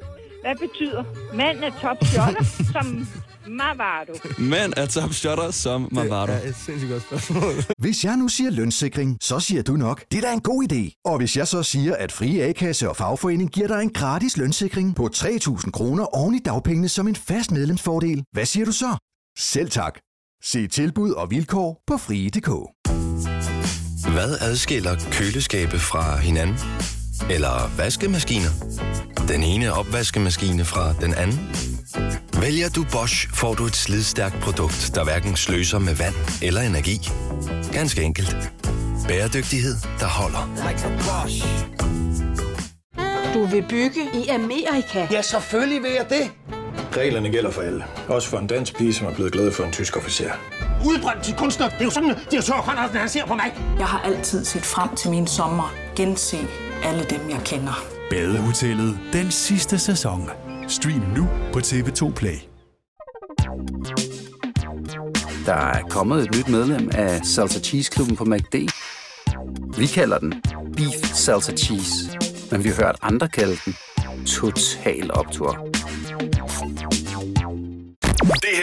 Hvad 0.44 0.56
betyder 0.68 1.04
mand 1.34 1.58
er 1.64 1.70
top 1.82 1.98
shotter 2.06 2.44
som 2.74 3.08
Mavado? 3.50 4.14
Men 4.38 4.74
er 4.78 4.86
top 4.86 5.14
shotter 5.14 5.52
som 5.52 5.90
Mavado. 5.92 6.34
Det 6.34 6.46
er 6.46 6.50
et 6.50 6.56
sindssygt 6.56 6.92
godt 6.92 7.04
spørgsmål. 7.04 7.54
Hvis 7.84 8.04
jeg 8.04 8.18
nu 8.18 8.28
siger 8.28 8.50
lønssikring, 8.50 9.18
så 9.22 9.40
siger 9.40 9.62
du 9.64 9.74
nok, 9.74 10.04
det 10.12 10.18
er 10.18 10.22
da 10.22 10.34
en 10.34 10.42
god 10.42 10.72
idé. 10.72 11.02
Og 11.06 11.18
hvis 11.18 11.38
jeg 11.38 11.48
så 11.48 11.64
siger, 11.64 11.96
at 11.96 12.12
Frie 12.12 12.44
A-kasse 12.44 12.90
og 12.90 12.98
fagforening 12.98 13.52
giver 13.52 13.68
dig 13.68 13.82
en 13.82 13.90
gratis 13.90 14.38
lønssikring 14.38 14.96
på 14.96 15.10
3.000 15.16 15.72
kroner 15.72 16.06
oven 16.06 16.36
i 16.36 16.40
dagpengene 16.40 16.90
som 16.90 17.08
en 17.08 17.16
fast 17.16 17.52
medlemsfordel, 17.52 18.24
hvad 18.32 18.46
siger 18.46 18.66
du 18.66 18.72
så? 18.72 18.98
Selv 19.38 19.70
tak. 19.70 20.00
Se 20.44 20.68
tilbud 20.68 21.12
og 21.12 21.32
vilkår 21.32 21.84
på 21.88 21.98
frie.dk. 21.98 22.50
Hvad 24.14 24.38
adskiller 24.42 24.96
køleskabe 25.12 25.80
fra 25.80 26.18
hinanden? 26.18 26.58
Eller 27.30 27.72
vaskemaskiner? 27.78 28.50
Den 29.28 29.44
ene 29.44 29.74
opvaskemaskine 29.74 30.66
fra 30.66 30.94
den 31.02 31.14
anden? 31.14 31.50
Vælger 32.42 32.70
du 32.70 32.86
Bosch, 32.92 33.30
får 33.34 33.54
du 33.54 33.66
et 33.66 33.76
slidstærkt 33.76 34.40
produkt, 34.40 34.92
der 34.96 35.04
hverken 35.04 35.36
sløser 35.36 35.80
med 35.80 35.96
vand 35.96 36.16
eller 36.42 36.62
energi. 36.62 37.10
Ganske 37.74 38.02
enkelt. 38.02 38.38
Bæredygtighed, 39.08 39.76
der 40.00 40.06
holder. 40.06 40.50
Du 43.34 43.46
vil 43.46 43.66
bygge 43.70 44.02
i 44.14 44.28
Amerika? 44.28 45.08
Ja, 45.12 45.22
selvfølgelig 45.22 45.84
vil 45.84 45.92
jeg 45.92 46.06
det. 46.10 46.32
Reglerne 46.98 47.30
gælder 47.30 47.52
for 47.52 47.62
alle. 47.62 47.84
Også 48.08 48.30
for 48.30 48.38
en 48.38 48.48
dansk 48.48 48.78
pige, 48.78 48.94
som 48.94 49.08
er 49.08 49.14
blevet 49.14 49.32
glad 49.32 49.52
for 49.52 49.64
en 49.64 49.72
tysk 49.72 49.98
officer. 49.98 50.32
Udbrændt 50.86 51.24
til 51.24 51.36
kunstner. 51.36 51.70
Det 51.70 51.82
er 51.82 51.86
jo 51.86 51.90
sådan, 51.90 52.10
at 52.10 52.18
de 52.32 52.36
har 52.36 52.44
tørt, 52.44 52.96
han 52.96 53.10
ser 53.10 53.26
på 53.26 53.36
mig. 53.36 53.54
Jeg 53.80 53.86
har 53.86 54.00
altid 54.00 54.46
set 54.46 54.66
frem 54.66 54.96
til 54.96 55.10
min 55.10 55.28
sommer. 55.28 55.74
Gense 55.96 56.38
alle 56.88 57.04
dem, 57.04 57.30
jeg 57.30 57.42
kender. 57.46 57.84
Badehotellet 58.10 59.00
den 59.14 59.32
sidste 59.32 59.80
sæson. 59.80 60.30
Stream 60.68 61.02
nu 61.16 61.28
på 61.54 61.60
TV2 61.60 62.14
Play. 62.14 62.38
Der 65.46 65.54
er 65.54 65.82
kommet 65.90 66.24
et 66.24 66.36
nyt 66.36 66.48
medlem 66.50 66.90
af 66.94 67.26
Salsa 67.26 67.60
Cheese 67.60 67.92
Klubben 67.92 68.16
på 68.16 68.26
MACD. 68.26 68.56
Vi 69.78 69.86
kalder 69.86 70.18
den 70.20 70.34
Beef 70.76 71.06
Salsa 71.14 71.52
Cheese, 71.56 72.18
men 72.52 72.64
vi 72.64 72.70
har 72.70 72.76
hørt 72.76 72.96
andre 73.02 73.28
kalde 73.28 73.58
den 73.66 73.76
Total 74.26 75.14
Optor. 75.14 75.77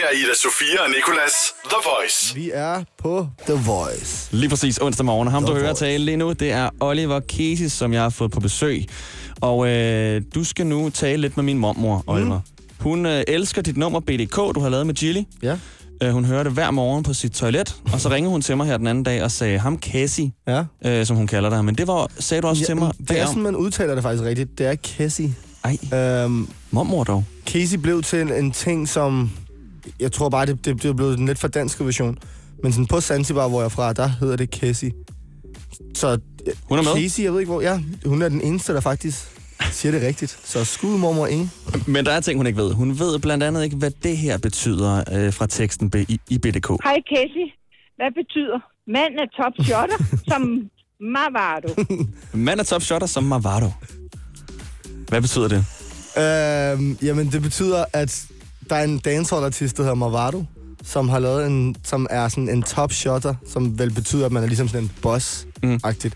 Det 0.05 0.17
her 0.17 0.19
er 0.19 0.25
Ida 0.25 0.35
Sofia 0.35 0.83
og 0.83 0.89
Nicolas 0.89 1.31
The 1.65 1.75
Voice. 1.85 2.35
Vi 2.35 2.51
er 2.53 2.83
på 2.97 3.27
The 3.47 3.53
Voice. 3.65 4.27
Lige 4.35 4.49
præcis 4.49 4.77
onsdag 4.81 5.05
morgen. 5.05 5.27
Ham, 5.27 5.43
The 5.43 5.53
du 5.53 5.57
hører 5.57 5.67
Voice. 5.67 5.85
tale 5.85 6.05
lige 6.05 6.17
nu, 6.17 6.31
det 6.31 6.51
er 6.51 6.69
Oliver 6.79 7.19
Kesis, 7.19 7.71
som 7.71 7.93
jeg 7.93 8.01
har 8.01 8.09
fået 8.09 8.31
på 8.31 8.39
besøg. 8.39 8.85
Og 9.41 9.67
øh, 9.67 10.21
du 10.35 10.43
skal 10.43 10.67
nu 10.67 10.89
tale 10.89 11.21
lidt 11.21 11.37
med 11.37 11.43
min 11.43 11.57
mormor, 11.57 12.03
Oliver. 12.07 12.39
Hun 12.79 13.05
øh, 13.05 13.23
elsker 13.27 13.61
dit 13.61 13.77
nummer 13.77 13.99
BDK, 13.99 14.35
du 14.35 14.59
har 14.59 14.69
lavet 14.69 14.87
med 14.87 14.93
Gilly. 14.95 15.21
Ja. 15.43 15.57
Øh, 16.03 16.11
hun 16.11 16.25
hører 16.25 16.43
det 16.43 16.51
hver 16.51 16.71
morgen 16.71 17.03
på 17.03 17.13
sit 17.13 17.31
toilet, 17.31 17.75
og 17.93 18.01
så 18.01 18.09
ringede 18.13 18.31
hun 18.31 18.41
til 18.41 18.57
mig 18.57 18.67
her 18.67 18.77
den 18.77 18.87
anden 18.87 19.03
dag 19.03 19.23
og 19.23 19.31
sagde, 19.31 19.59
ham 19.59 19.79
Casey, 19.79 20.23
Ja. 20.47 20.63
øh, 20.85 21.05
som 21.05 21.17
hun 21.17 21.27
kalder 21.27 21.49
dig. 21.49 21.65
Men 21.65 21.75
det 21.75 21.87
var, 21.87 22.07
sagde 22.19 22.41
du 22.41 22.47
også 22.47 22.61
ja 22.61 22.65
til 22.65 22.75
mig. 22.75 22.91
det 23.09 23.19
er 23.21 23.25
sådan, 23.25 23.41
man 23.43 23.55
udtaler 23.55 23.93
det 23.95 24.03
faktisk 24.03 24.23
rigtigt. 24.23 24.57
Det 24.57 24.65
er 24.65 24.75
Casey. 24.75 25.29
Ej, 25.63 25.77
Øhm, 26.23 26.47
mormor 26.71 27.03
dog. 27.03 27.23
Casey 27.47 27.77
blev 27.77 28.03
til 28.03 28.21
en, 28.21 28.33
en 28.33 28.51
ting, 28.51 28.89
som... 28.89 29.31
Jeg 29.99 30.11
tror 30.11 30.29
bare, 30.29 30.45
det, 30.45 30.65
det, 30.65 30.83
det 30.83 30.89
er 30.89 30.93
blevet 30.93 31.19
en 31.19 31.25
lidt 31.25 31.39
for 31.39 31.47
dansk 31.47 31.81
version. 31.81 32.17
Men 32.63 32.73
sådan 32.73 32.87
på 32.87 33.01
Zanzibar, 33.01 33.47
hvor 33.47 33.59
jeg 33.59 33.65
er 33.65 33.69
fra, 33.69 33.93
der 33.93 34.07
hedder 34.07 34.35
det 34.35 34.49
Casey. 34.49 34.91
Så 35.95 36.19
Hun 36.63 36.79
er 36.79 36.83
med. 36.83 37.01
Casey, 37.01 37.23
jeg 37.23 37.33
ved 37.33 37.39
ikke 37.39 37.51
hvor... 37.51 37.61
Ja, 37.61 37.79
hun 38.05 38.21
er 38.21 38.29
den 38.29 38.41
eneste, 38.41 38.73
der 38.73 38.79
faktisk 38.81 39.17
siger 39.71 39.91
det 39.91 40.01
rigtigt. 40.01 40.39
Så 40.43 40.65
skud 40.65 40.97
mormor 40.97 41.27
Inge. 41.27 41.49
Men 41.87 42.05
der 42.05 42.11
er 42.11 42.19
ting, 42.19 42.39
hun 42.39 42.47
ikke 42.47 42.57
ved. 42.57 42.73
Hun 42.73 42.99
ved 42.99 43.19
blandt 43.19 43.43
andet 43.43 43.63
ikke, 43.63 43.75
hvad 43.75 43.91
det 44.03 44.17
her 44.17 44.37
betyder 44.37 45.03
øh, 45.13 45.33
fra 45.33 45.47
teksten 45.47 45.91
i, 46.09 46.19
i 46.29 46.37
BDK. 46.37 46.67
Hej 46.83 46.97
Casey. 47.13 47.45
Hvad 47.95 48.11
betyder 48.15 48.59
mand 48.87 49.13
er 49.13 49.27
top 49.43 49.53
shotter 49.65 49.97
som 50.27 50.69
Mavado? 51.01 51.69
Man 52.33 52.59
er 52.59 52.63
top 52.63 52.81
shotter 52.81 53.07
som 53.07 53.23
Mavado. 53.23 53.71
Hvad 55.07 55.21
betyder 55.21 55.47
det? 55.47 55.65
Øhm, 56.17 56.97
jamen, 57.01 57.31
det 57.31 57.41
betyder, 57.41 57.85
at 57.93 58.27
der 58.69 58.75
er 58.75 58.83
en 58.83 58.97
dancehall-artist, 58.97 59.77
der 59.77 59.83
hedder 59.83 59.95
Mavado, 59.95 60.43
som 60.83 61.09
har 61.09 61.19
lavet 61.19 61.47
en, 61.47 61.75
som 61.83 62.07
er 62.09 62.27
sådan 62.27 62.49
en 62.49 62.63
top 62.63 62.91
shotter, 62.91 63.33
som 63.47 63.79
vel 63.79 63.91
betyder, 63.91 64.25
at 64.25 64.31
man 64.31 64.43
er 64.43 64.47
ligesom 64.47 64.67
sådan 64.67 64.83
en 64.83 64.91
boss-agtigt. 65.01 66.13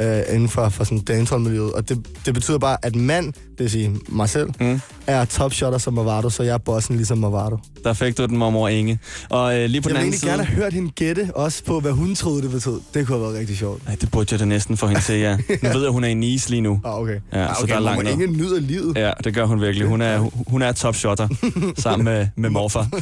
Øh, 0.00 0.34
inden 0.34 0.48
for, 0.48 0.68
for 0.68 0.84
sådan 0.84 0.98
dancehall-miljøet. 0.98 1.72
Og 1.72 1.88
det, 1.88 2.06
det 2.26 2.34
betyder 2.34 2.58
bare, 2.58 2.76
at 2.82 2.96
mand, 2.96 3.32
det 3.32 3.58
vil 3.58 3.70
sige 3.70 3.96
mig 4.08 4.28
selv, 4.28 4.50
mm. 4.60 4.80
er 5.06 5.24
top 5.24 5.52
shotter 5.52 5.78
som 5.78 5.94
Mavado, 5.94 6.30
så 6.30 6.42
jeg 6.42 6.54
er 6.54 6.58
bossen 6.58 6.96
ligesom 6.96 7.18
Mavado. 7.18 7.58
Der 7.84 7.92
fik 7.92 8.18
du 8.18 8.26
den, 8.26 8.36
mormor 8.36 8.68
Inge. 8.68 8.98
Og 9.28 9.58
øh, 9.58 9.68
lige 9.68 9.80
på 9.80 9.88
Jeg 9.88 9.94
den 9.94 10.00
anden 10.04 10.18
side... 10.18 10.30
gerne 10.30 10.44
have 10.44 10.56
hørt 10.56 10.72
hende 10.72 10.90
gætte, 10.90 11.30
også 11.34 11.64
på, 11.64 11.80
hvad 11.80 11.92
hun 11.92 12.14
troede, 12.14 12.42
det 12.42 12.50
betød. 12.50 12.80
Det 12.94 13.06
kunne 13.06 13.18
have 13.18 13.26
været 13.26 13.40
rigtig 13.40 13.58
sjovt. 13.58 13.86
Nej, 13.86 13.96
det 14.00 14.10
burde 14.10 14.28
jeg 14.30 14.40
da 14.40 14.44
næsten 14.44 14.76
få 14.76 14.86
hende 14.86 15.00
til, 15.00 15.18
ja. 15.18 15.36
Nu 15.62 15.68
ved 15.68 15.82
jeg, 15.82 15.90
hun 15.90 16.04
er 16.04 16.08
i 16.08 16.14
Nice 16.14 16.50
lige 16.50 16.60
nu. 16.60 16.80
Ah, 16.84 16.98
okay. 16.98 17.20
Ja, 17.32 17.48
ah, 17.48 17.56
så 17.56 17.62
okay, 17.62 17.72
der 17.72 17.78
er 17.78 17.80
langt. 17.80 18.08
Inge 18.08 18.26
nyder 18.26 18.60
livet. 18.60 18.96
Ja, 18.96 19.12
det 19.24 19.34
gør 19.34 19.44
hun 19.44 19.60
virkelig. 19.60 19.86
Hun 19.86 20.00
er, 20.02 20.18
hun 20.46 20.62
er 20.62 20.72
top 20.72 20.96
shotter 20.96 21.28
sammen 21.82 22.04
med, 22.04 22.26
med 22.36 22.50
morfar. 22.50 22.88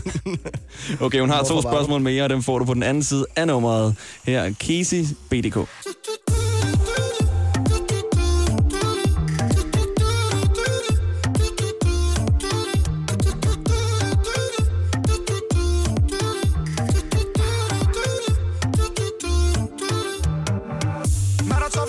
Okay, 1.00 1.20
hun 1.20 1.30
har 1.30 1.42
to 1.44 1.62
spørgsmål 1.62 2.00
mere, 2.00 2.24
og 2.24 2.30
dem 2.30 2.42
får 2.42 2.58
du 2.58 2.64
på 2.64 2.74
den 2.74 2.82
anden 2.82 3.02
side 3.02 3.26
af 3.36 3.46
nummeret. 3.46 3.94
Her 4.24 4.40
er 4.40 4.52
Casey 4.52 5.04
BDK. 5.30 5.58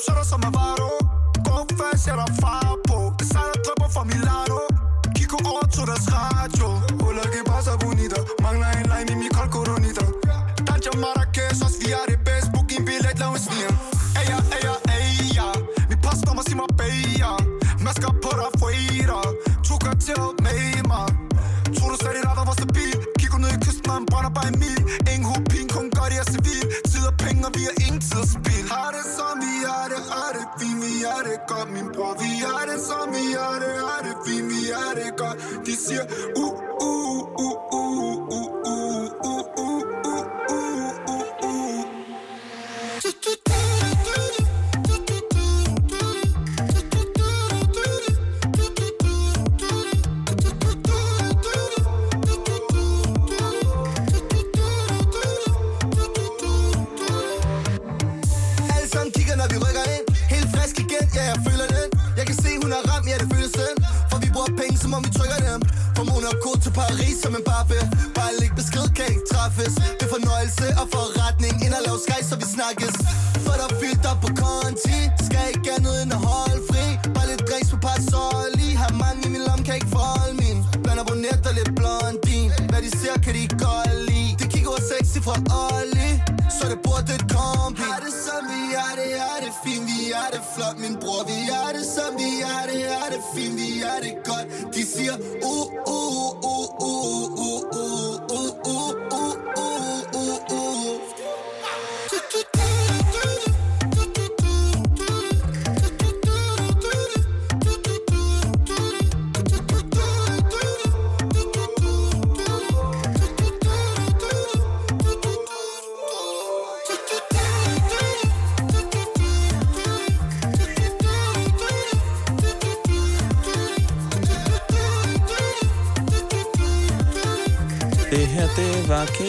Hapşara 0.02 0.24
sana 0.24 0.54
varım 0.54 1.10
Konfes 1.48 2.08
yara 2.08 2.26
far 2.26 2.61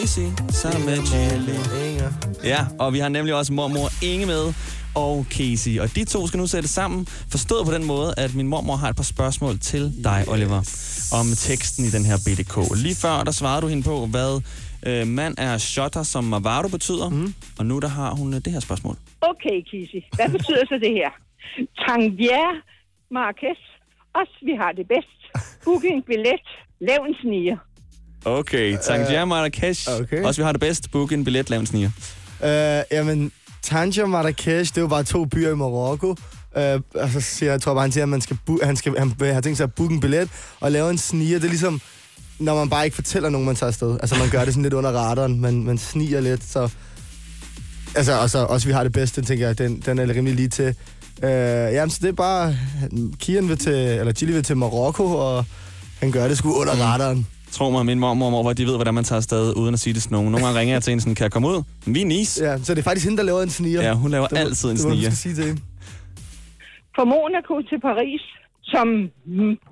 Casey 0.03 0.29
sammen 0.49 0.85
med. 0.85 0.97
Inge. 1.87 2.07
Ja, 2.43 2.59
og 2.79 2.93
vi 2.93 2.99
har 2.99 3.09
nemlig 3.09 3.33
også 3.35 3.53
mormor 3.53 3.87
Inge 4.11 4.25
med 4.25 4.53
og 4.95 5.25
Casey. 5.29 5.79
Og 5.79 5.95
de 5.95 6.05
to 6.05 6.27
skal 6.27 6.37
nu 6.37 6.47
sætte 6.47 6.69
sammen, 6.69 7.05
forstået 7.05 7.65
på 7.65 7.73
den 7.73 7.85
måde, 7.85 8.13
at 8.17 8.35
min 8.35 8.47
mormor 8.47 8.75
har 8.75 8.89
et 8.89 8.95
par 8.95 9.03
spørgsmål 9.03 9.59
til 9.59 10.03
dig, 10.03 10.25
Oliver, 10.27 10.61
om 11.19 11.25
teksten 11.47 11.85
i 11.85 11.89
den 11.95 12.05
her 12.09 12.17
BDK. 12.25 12.55
Lige 12.85 12.95
før, 12.95 13.23
der 13.27 13.31
svarede 13.31 13.61
du 13.61 13.67
hende 13.67 13.83
på, 13.83 14.05
hvad 14.05 14.31
øh, 14.87 15.07
mand 15.07 15.35
er 15.37 15.57
shotter, 15.57 16.03
som 16.03 16.23
Mavado 16.23 16.67
betyder. 16.67 17.09
Mm. 17.09 17.33
Og 17.59 17.65
nu 17.65 17.79
der 17.79 17.87
har 17.87 18.11
hun 18.19 18.33
øh, 18.33 18.39
det 18.45 18.53
her 18.53 18.59
spørgsmål. 18.59 18.95
Okay, 19.21 19.57
Kisi. 19.69 19.99
Hvad 20.15 20.29
betyder 20.29 20.63
så 20.71 20.77
det 20.85 20.91
her? 20.99 21.11
Tangier 21.85 22.49
Marquez. 23.11 23.61
Os, 24.13 24.31
vi 24.47 24.53
har 24.61 24.71
det 24.71 24.85
bedst. 24.87 25.19
Booking 25.65 26.05
billet. 26.05 26.47
Lav 26.79 26.99
en 27.09 27.15
sniger. 27.21 27.57
Okay, 28.25 28.77
Tangier 28.83 29.25
Marrakesh. 29.25 29.89
okay. 30.01 30.23
Også 30.23 30.41
vi 30.41 30.45
har 30.45 30.51
det 30.51 30.61
bedst. 30.61 30.91
Book 30.91 31.11
en 31.11 31.23
billet, 31.23 31.49
lav 31.49 31.59
en 31.59 31.65
sniger. 31.65 31.89
Øh, 32.43 32.83
jamen, 32.91 33.31
Tangier 33.61 34.05
Marrakesh, 34.05 34.71
det 34.73 34.77
er 34.77 34.81
jo 34.81 34.87
bare 34.87 35.03
to 35.03 35.25
byer 35.25 35.51
i 35.51 35.55
Marokko. 35.55 36.15
Øh, 36.57 36.79
og 36.95 37.09
så 37.09 37.21
siger 37.21 37.51
jeg, 37.51 37.61
tror 37.61 37.73
bare, 37.73 37.81
han 37.81 37.91
siger, 37.91 38.03
at 38.03 38.09
man 38.09 38.21
skal 38.21 38.37
han, 38.63 38.75
skal, 38.75 38.97
han 38.99 39.13
har 39.21 39.41
tænkt 39.41 39.57
sig 39.57 39.63
at 39.63 39.73
booke 39.73 39.93
en 39.93 39.99
billet 39.99 40.29
og 40.59 40.71
lave 40.71 40.89
en 40.89 40.97
sniger. 40.97 41.39
Det 41.39 41.45
er 41.45 41.49
ligesom, 41.49 41.81
når 42.39 42.55
man 42.55 42.69
bare 42.69 42.85
ikke 42.85 42.95
fortæller 42.95 43.29
nogen, 43.29 43.45
man 43.47 43.55
tager 43.55 43.67
afsted. 43.67 43.97
Altså, 44.01 44.15
man 44.15 44.29
gør 44.29 44.45
det 44.45 44.53
sådan 44.53 44.63
lidt 44.63 44.73
under 44.73 44.91
radaren. 44.91 45.41
Man, 45.41 45.63
man 45.63 45.77
sniger 45.77 46.21
lidt, 46.21 46.43
så... 46.43 46.69
Altså, 47.95 48.19
og 48.19 48.29
så 48.29 48.39
også, 48.39 48.67
vi 48.67 48.73
har 48.73 48.83
det 48.83 48.91
bedste, 48.91 49.21
tænker 49.21 49.47
jeg, 49.47 49.57
den, 49.57 49.81
den 49.85 49.99
er 49.99 50.09
rimelig 50.09 50.35
lige 50.35 50.47
til. 50.47 50.75
Øh, 51.23 51.29
jamen, 51.73 51.89
så 51.89 51.99
det 52.01 52.07
er 52.07 52.13
bare... 52.13 52.57
Kian 53.19 53.49
vil 53.49 53.57
til, 53.57 53.73
eller 53.73 54.13
Chili 54.13 54.31
vil 54.33 54.43
til 54.43 54.57
Marokko, 54.57 55.03
og 55.03 55.45
han 55.99 56.11
gør 56.11 56.27
det 56.27 56.37
sgu 56.37 56.53
under 56.53 56.73
radaren. 56.73 57.27
Tro 57.53 57.69
mig, 57.69 57.85
min 57.85 57.99
mormor 57.99 58.25
og 58.25 58.31
mormor, 58.31 58.53
de 58.53 58.65
ved, 58.65 58.75
hvordan 58.75 58.93
man 58.93 59.03
tager 59.03 59.17
afsted, 59.17 59.53
uden 59.55 59.73
at 59.73 59.79
sige 59.79 59.93
det 59.93 60.01
til 60.03 60.11
nogen. 60.11 60.31
Nogle 60.31 60.45
gange 60.45 60.59
ringer 60.59 60.75
jeg 60.75 60.83
til 60.83 60.91
hende 60.91 61.01
sådan, 61.01 61.15
kan 61.15 61.23
jeg 61.23 61.31
komme 61.31 61.47
ud? 61.47 61.63
Vi 61.85 62.01
er 62.01 62.05
Nice. 62.05 62.43
Ja, 62.45 62.57
så 62.63 62.73
det 62.73 62.79
er 62.79 62.83
faktisk 62.83 63.05
hende, 63.05 63.17
der 63.17 63.23
laver 63.23 63.41
en 63.41 63.49
sniger. 63.49 63.81
Ja, 63.81 63.93
hun 63.93 64.11
laver 64.11 64.27
Det 64.27 64.37
altid 64.37 64.69
en 64.69 64.75
det 64.75 64.81
sniger. 64.83 65.01
skal 65.01 65.17
sige 65.17 65.35
til 65.35 65.43
hende. 65.45 65.61
Fra 66.95 67.03
Monaco 67.03 67.61
til 67.69 67.79
Paris. 67.81 68.21
Som 68.63 68.87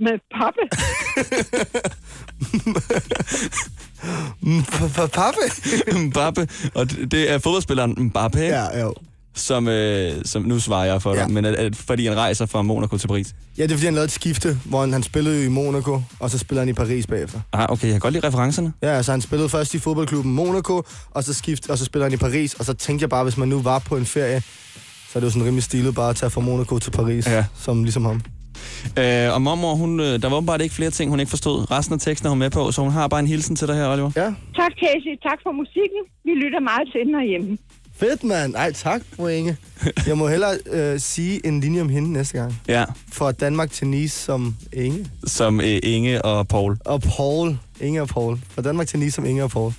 med 0.05 0.19
pappe. 0.37 0.63
Pappe? 5.13 5.39
Mbappe. 6.07 6.47
Og 6.75 6.89
det 6.91 7.11
det 7.11 7.31
er 7.31 7.39
fodboldspilleren 7.39 7.95
Mbappe, 7.97 8.41
ikke? 8.41 8.55
Ja, 8.55 8.81
jo. 8.81 8.93
Som, 9.35 9.67
øh, 9.67 10.11
som 10.25 10.41
nu 10.41 10.59
svarer 10.59 10.85
jeg 10.85 11.01
for 11.01 11.13
dig, 11.13 11.19
Ja. 11.21 11.27
men 11.27 11.45
at, 11.45 11.55
at, 11.55 11.75
fordi 11.75 12.05
han 12.07 12.17
rejser 12.17 12.45
fra 12.45 12.61
Monaco 12.61 12.97
til 12.97 13.07
Paris. 13.07 13.35
Ja, 13.57 13.63
det 13.63 13.71
er 13.71 13.75
fordi, 13.75 13.85
han 13.85 13.93
lavede 13.93 14.05
et 14.05 14.11
skifte, 14.11 14.57
hvor 14.65 14.79
han, 14.81 14.93
han 14.93 15.03
spillede 15.03 15.37
jo 15.37 15.45
i 15.45 15.49
Monaco, 15.49 16.01
og 16.19 16.29
så 16.29 16.37
spiller 16.37 16.61
han 16.61 16.69
i 16.69 16.73
Paris 16.73 17.07
bagefter. 17.07 17.39
Ah, 17.53 17.65
okay, 17.71 17.83
jeg 17.83 17.91
kan 17.91 17.99
godt 17.99 18.13
lide 18.13 18.27
referencerne. 18.27 18.73
Ja, 18.83 18.87
altså 18.87 19.11
han 19.11 19.21
spillede 19.21 19.49
først 19.49 19.73
i 19.73 19.79
fodboldklubben 19.79 20.33
Monaco, 20.33 20.83
og 21.11 21.23
så 21.23 21.33
skift, 21.33 21.69
og 21.69 21.77
så 21.77 21.85
spiller 21.85 22.05
han 22.05 22.13
i 22.13 22.17
Paris, 22.17 22.53
og 22.53 22.65
så 22.65 22.73
tænkte 22.73 23.03
jeg 23.03 23.09
bare, 23.09 23.23
hvis 23.23 23.37
man 23.37 23.47
nu 23.47 23.61
var 23.61 23.79
på 23.79 23.97
en 23.97 24.05
ferie, 24.05 24.41
så 25.09 25.11
er 25.15 25.19
det 25.19 25.25
jo 25.27 25.31
sådan 25.31 25.45
rimelig 25.45 25.63
stilet 25.63 25.95
bare 25.95 26.09
at 26.09 26.15
tage 26.15 26.29
fra 26.29 26.41
Monaco 26.41 26.79
til 26.79 26.91
Paris, 26.91 27.27
Ja. 27.27 27.45
som 27.55 27.83
ligesom 27.83 28.05
ham. 28.05 28.21
Øh, 28.99 29.33
og 29.33 29.41
mormor, 29.41 29.75
hun, 29.75 29.99
øh, 29.99 30.21
der 30.21 30.29
var 30.29 30.37
åbenbart 30.37 30.61
ikke 30.61 30.75
flere 30.75 30.89
ting, 30.89 31.09
hun 31.09 31.19
ikke 31.19 31.29
forstod. 31.29 31.71
Resten 31.71 31.93
af 31.93 31.99
teksten 31.99 32.25
er 32.27 32.29
hun 32.29 32.39
med 32.39 32.49
på, 32.49 32.71
så 32.71 32.81
hun 32.81 32.91
har 32.91 33.07
bare 33.07 33.19
en 33.19 33.27
hilsen 33.27 33.55
til 33.55 33.67
dig 33.67 33.75
her, 33.75 33.87
Oliver. 33.93 34.11
Ja. 34.15 34.25
Tak, 34.59 34.71
Casey. 34.83 35.13
Tak 35.23 35.39
for 35.43 35.51
musikken. 35.51 36.01
Vi 36.25 36.31
lytter 36.43 36.59
meget 36.59 36.85
til 36.91 36.99
den 37.05 37.15
herhjemme. 37.19 37.57
Fedt, 38.01 38.23
mand. 38.23 38.55
Ej, 38.55 38.71
tak, 38.73 39.01
fru 39.15 39.27
Inge. 39.27 39.57
Jeg 40.07 40.17
må 40.17 40.27
hellere 40.27 40.57
øh, 40.71 40.99
sige 40.99 41.45
en 41.45 41.59
linje 41.59 41.81
om 41.81 41.89
hende 41.89 42.13
næste 42.13 42.37
gang. 42.37 42.61
Ja, 42.67 42.85
Fra 43.11 43.31
Danmark 43.31 43.71
til 43.71 43.87
Nice 43.87 44.19
som 44.19 44.55
Inge. 44.73 45.07
som 45.27 45.61
øh, 45.61 45.79
Inge 45.83 46.21
og 46.25 46.47
Paul. 46.47 46.77
Og 46.85 47.01
Paul. 47.01 47.57
Inge 47.81 48.01
og 48.01 48.07
Paul. 48.07 48.39
Fra 48.55 48.61
Danmark 48.61 48.87
til 48.87 48.99
Nice 48.99 49.11
som 49.15 49.25
Inge 49.25 49.43
og 49.43 49.49
Paul. 49.51 49.73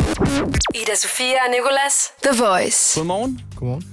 Ida 0.75 0.95
Sofia 1.03 1.27
og 1.27 1.51
Nicolas. 1.51 1.95
The 2.25 2.45
Voice. 2.45 2.99
Godmorgen. 3.01 3.41
Godmorgen. 3.57 3.85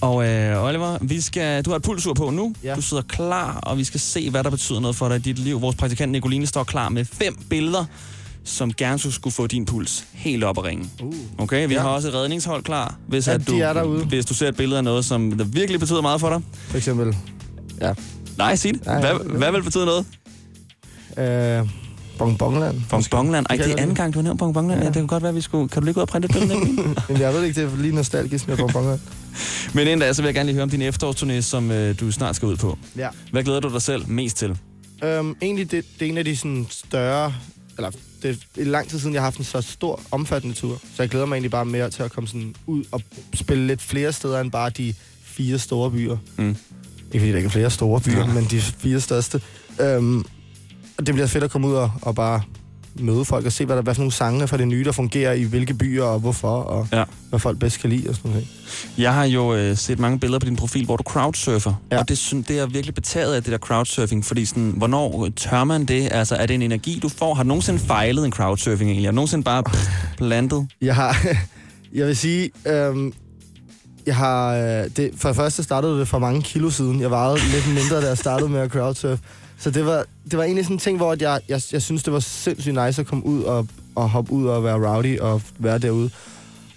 Og 0.00 0.26
øh, 0.28 0.64
Oliver, 0.64 0.98
vi 1.00 1.20
skal, 1.20 1.64
du 1.64 1.70
har 1.70 1.76
et 1.76 1.82
pulsur 1.82 2.14
på 2.14 2.30
nu. 2.30 2.54
Ja. 2.64 2.74
Du 2.74 2.82
sidder 2.82 3.02
klar, 3.08 3.58
og 3.62 3.78
vi 3.78 3.84
skal 3.84 4.00
se, 4.00 4.30
hvad 4.30 4.44
der 4.44 4.50
betyder 4.50 4.80
noget 4.80 4.96
for 4.96 5.08
dig 5.08 5.16
i 5.16 5.20
dit 5.20 5.38
liv. 5.38 5.60
Vores 5.60 5.76
praktikant 5.76 6.12
Nicoline 6.12 6.46
står 6.46 6.64
klar 6.64 6.88
med 6.88 7.04
fem 7.04 7.36
billeder, 7.50 7.84
som 8.44 8.72
gerne 8.72 8.98
skulle 9.12 9.34
få 9.34 9.46
din 9.46 9.64
puls 9.64 10.04
helt 10.12 10.44
op 10.44 10.58
at 10.58 10.64
ringe. 10.64 10.90
Uh. 11.02 11.14
Okay, 11.38 11.68
vi 11.68 11.74
Ja. 11.74 11.80
har 11.80 11.88
også 11.88 12.08
et 12.08 12.14
redningshold 12.14 12.62
klar, 12.64 12.94
hvis, 13.08 13.28
Ja, 13.28 13.32
at 13.32 13.46
du, 13.48 13.52
de 13.56 13.62
er 13.62 13.72
derude. 13.72 14.04
hvis 14.04 14.26
du 14.26 14.34
ser 14.34 14.48
et 14.48 14.56
billede 14.56 14.78
af 14.78 14.84
noget, 14.84 15.04
som 15.04 15.32
der 15.32 15.44
virkelig 15.44 15.80
betyder 15.80 16.00
meget 16.00 16.20
for 16.20 16.28
dig. 16.30 16.40
For 16.68 16.76
eksempel. 16.76 17.16
Ja. 17.80 17.92
Nej, 18.38 18.56
sig 18.56 18.74
det. 18.74 18.86
Nej, 18.86 19.00
Hvad, 19.00 19.10
ja. 19.10 19.36
hvad 19.38 19.52
vil 19.52 19.62
betyde 19.62 19.84
noget? 19.86 20.06
Øh, 21.18 21.68
Bongbongland. 22.18 22.80
Bongbongland. 22.90 23.46
Ej, 23.50 23.56
Det 23.56 23.70
er 23.72 23.76
anden 23.82 23.96
gang, 23.96 24.14
du 24.14 24.18
har 24.18 24.22
nævnt 24.22 24.38
Bongbongland. 24.38 24.80
Ja. 24.80 24.84
Ja. 24.84 24.90
det 24.90 25.00
kunne 25.00 25.08
godt 25.08 25.22
være, 25.22 25.34
vi 25.34 25.40
skulle... 25.40 25.68
Kan 25.68 25.82
du 25.82 25.84
lige 25.84 25.94
gå 25.94 26.00
ud 26.00 26.02
og 26.02 26.08
printe 26.08 26.26
et 26.26 26.32
billede? 26.32 26.58
Men 27.08 27.20
jeg 27.20 27.34
ved 27.34 27.44
ikke, 27.44 27.60
det 27.62 27.72
er 27.72 27.76
lige 27.76 27.94
nostalgisk 27.94 28.48
med 28.48 28.56
Bongbongland. 28.56 29.00
Men 29.74 29.82
inden 29.86 30.00
da, 30.00 30.12
så 30.12 30.22
vil 30.22 30.26
jeg 30.28 30.34
gerne 30.34 30.46
lige 30.46 30.54
høre 30.54 30.62
om 30.62 30.70
din 30.70 30.82
efterårsturné, 30.82 31.40
som 31.40 31.70
øh, 31.70 32.00
du 32.00 32.12
snart 32.12 32.36
skal 32.36 32.46
ud 32.48 32.56
på. 32.56 32.78
Ja. 32.96 33.08
Hvad 33.32 33.42
glæder 33.44 33.60
du 33.60 33.68
dig 33.72 33.82
selv 33.82 34.08
mest 34.08 34.36
til? 34.36 34.58
Øhm, 35.04 35.36
egentlig, 35.42 35.70
det, 35.70 35.84
det 36.00 36.06
er 36.06 36.10
en 36.10 36.18
af 36.18 36.24
de 36.24 36.36
sådan 36.36 36.66
større... 36.70 37.34
Eller, 37.78 37.90
det 38.22 38.40
er 38.58 38.64
lang 38.64 38.88
tid 38.88 38.98
siden, 38.98 39.14
jeg 39.14 39.22
har 39.22 39.26
haft 39.26 39.38
en 39.38 39.44
så 39.44 39.60
stor, 39.60 40.00
omfattende 40.10 40.56
tur. 40.56 40.80
Så 40.94 41.02
jeg 41.02 41.10
glæder 41.10 41.26
mig 41.26 41.34
egentlig 41.34 41.50
bare 41.50 41.64
mere 41.64 41.90
til 41.90 42.02
at 42.02 42.12
komme 42.12 42.28
sådan 42.28 42.54
ud 42.66 42.84
og 42.92 43.02
spille 43.34 43.66
lidt 43.66 43.82
flere 43.82 44.12
steder, 44.12 44.40
end 44.40 44.50
bare 44.50 44.70
de 44.70 44.94
fire 45.22 45.58
store 45.58 45.90
byer. 45.90 46.16
Mm. 46.36 46.48
Ikke 46.48 46.56
fordi 47.18 47.30
der 47.30 47.36
ikke 47.36 47.46
er 47.46 47.50
flere 47.50 47.70
store 47.70 48.00
byer, 48.00 48.18
ja. 48.18 48.26
men 48.26 48.44
de 48.44 48.60
fire 48.60 49.00
største. 49.00 49.40
Øhm, 49.80 50.24
og 50.98 51.06
det 51.06 51.14
bliver 51.14 51.26
fedt 51.26 51.44
at 51.44 51.50
komme 51.50 51.68
ud 51.68 51.74
og, 51.74 51.92
og 52.02 52.14
bare 52.14 52.42
møde 53.00 53.24
folk 53.24 53.46
og 53.46 53.52
se, 53.52 53.64
hvad, 53.66 53.76
der, 53.76 53.82
hvad 53.82 53.94
for 53.94 54.00
nogle 54.02 54.12
sange 54.12 54.48
fra 54.48 54.56
det 54.56 54.68
nye, 54.68 54.84
der 54.84 54.92
fungerer 54.92 55.32
i 55.32 55.42
hvilke 55.42 55.74
byer 55.74 56.04
og 56.04 56.20
hvorfor, 56.20 56.48
og 56.48 56.88
ja. 56.92 57.04
hvad 57.28 57.38
folk 57.40 57.58
bedst 57.58 57.78
kan 57.80 57.90
lide 57.90 58.08
og 58.08 58.14
sådan 58.14 58.30
noget. 58.30 58.46
Jeg 58.98 59.14
har 59.14 59.24
jo 59.24 59.54
øh, 59.54 59.76
set 59.76 59.98
mange 59.98 60.18
billeder 60.18 60.38
på 60.38 60.46
din 60.46 60.56
profil, 60.56 60.84
hvor 60.84 60.96
du 60.96 61.02
crowdsurfer. 61.02 61.74
Ja. 61.92 61.98
Og 61.98 62.08
det, 62.08 62.18
syn- 62.18 62.42
det 62.48 62.58
er 62.58 62.66
virkelig 62.66 62.94
betaget 62.94 63.34
af, 63.34 63.42
det 63.42 63.52
der 63.52 63.58
crowdsurfing. 63.58 64.24
Fordi 64.24 64.44
sådan, 64.44 64.72
hvornår 64.76 65.28
tør 65.36 65.64
man 65.64 65.84
det? 65.84 66.08
Altså, 66.12 66.34
er 66.36 66.46
det 66.46 66.54
en 66.54 66.62
energi, 66.62 66.98
du 67.02 67.08
får? 67.08 67.34
Har 67.34 67.42
du 67.42 67.48
nogensinde 67.48 67.78
fejlet 67.80 68.24
en 68.24 68.32
crowdsurfing 68.32 68.90
egentlig? 68.90 69.06
Har 69.06 69.12
du 69.12 69.14
nogensinde 69.14 69.44
bare 69.44 69.62
plantet? 70.18 70.66
Jeg 70.80 70.94
har... 70.94 71.26
Jeg 71.94 72.06
vil 72.06 72.16
sige... 72.16 72.50
Øhm, 72.66 73.12
jeg 74.06 74.16
har... 74.16 74.54
øh, 74.54 74.84
Det, 74.96 75.10
for 75.16 75.28
det 75.28 75.36
første 75.36 75.62
startede 75.62 76.00
det 76.00 76.08
for 76.08 76.18
mange 76.18 76.42
kilo 76.42 76.70
siden. 76.70 77.00
Jeg 77.00 77.10
vejede 77.10 77.38
lidt 77.52 77.68
mindre, 77.68 78.02
da 78.02 78.08
jeg 78.08 78.18
startede 78.18 78.48
med 78.50 78.60
at 78.60 78.70
crowdsurf. 78.70 79.18
Så 79.62 79.70
det 79.70 79.86
var, 79.86 80.04
det 80.30 80.38
var 80.38 80.44
egentlig 80.44 80.64
sådan 80.64 80.74
en 80.74 80.78
ting, 80.78 80.96
hvor 80.96 81.12
at 81.12 81.22
jeg, 81.22 81.40
jeg, 81.48 81.62
jeg 81.72 81.82
synes, 81.82 82.02
det 82.02 82.12
var 82.12 82.20
sindssygt 82.20 82.74
nice 82.84 83.00
at 83.00 83.06
komme 83.06 83.26
ud 83.26 83.42
og, 83.42 83.68
og 83.94 84.10
hoppe 84.10 84.32
ud 84.32 84.46
og 84.46 84.64
være 84.64 84.94
rowdy 84.94 85.18
og 85.18 85.42
være 85.58 85.78
derude. 85.78 86.10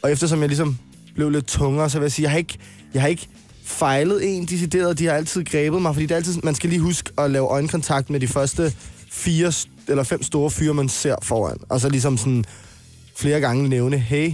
Og 0.01 0.11
eftersom 0.11 0.39
jeg 0.39 0.47
ligesom 0.47 0.77
blev 1.15 1.29
lidt 1.29 1.47
tungere, 1.47 1.89
så 1.89 1.99
vil 1.99 2.05
jeg 2.05 2.11
sige, 2.11 2.23
jeg 2.23 2.31
har 2.31 2.37
ikke, 2.37 2.57
jeg 2.93 3.01
har 3.01 3.09
ikke 3.09 3.27
fejlet 3.63 4.37
en 4.37 4.45
decideret. 4.45 4.99
De 4.99 5.05
har 5.05 5.13
altid 5.13 5.43
grebet 5.43 5.81
mig, 5.81 5.93
fordi 5.93 6.05
det 6.05 6.11
er 6.11 6.15
altid, 6.15 6.41
man 6.43 6.55
skal 6.55 6.69
lige 6.69 6.79
huske 6.79 7.11
at 7.17 7.31
lave 7.31 7.47
øjenkontakt 7.47 8.09
med 8.09 8.19
de 8.19 8.27
første 8.27 8.73
fire 9.11 9.53
eller 9.87 10.03
fem 10.03 10.23
store 10.23 10.51
fyre, 10.51 10.73
man 10.73 10.89
ser 10.89 11.15
foran. 11.21 11.57
Og 11.69 11.81
så 11.81 11.89
ligesom 11.89 12.17
sådan 12.17 12.45
flere 13.15 13.39
gange 13.39 13.69
nævne, 13.69 13.97
hey, 13.97 14.33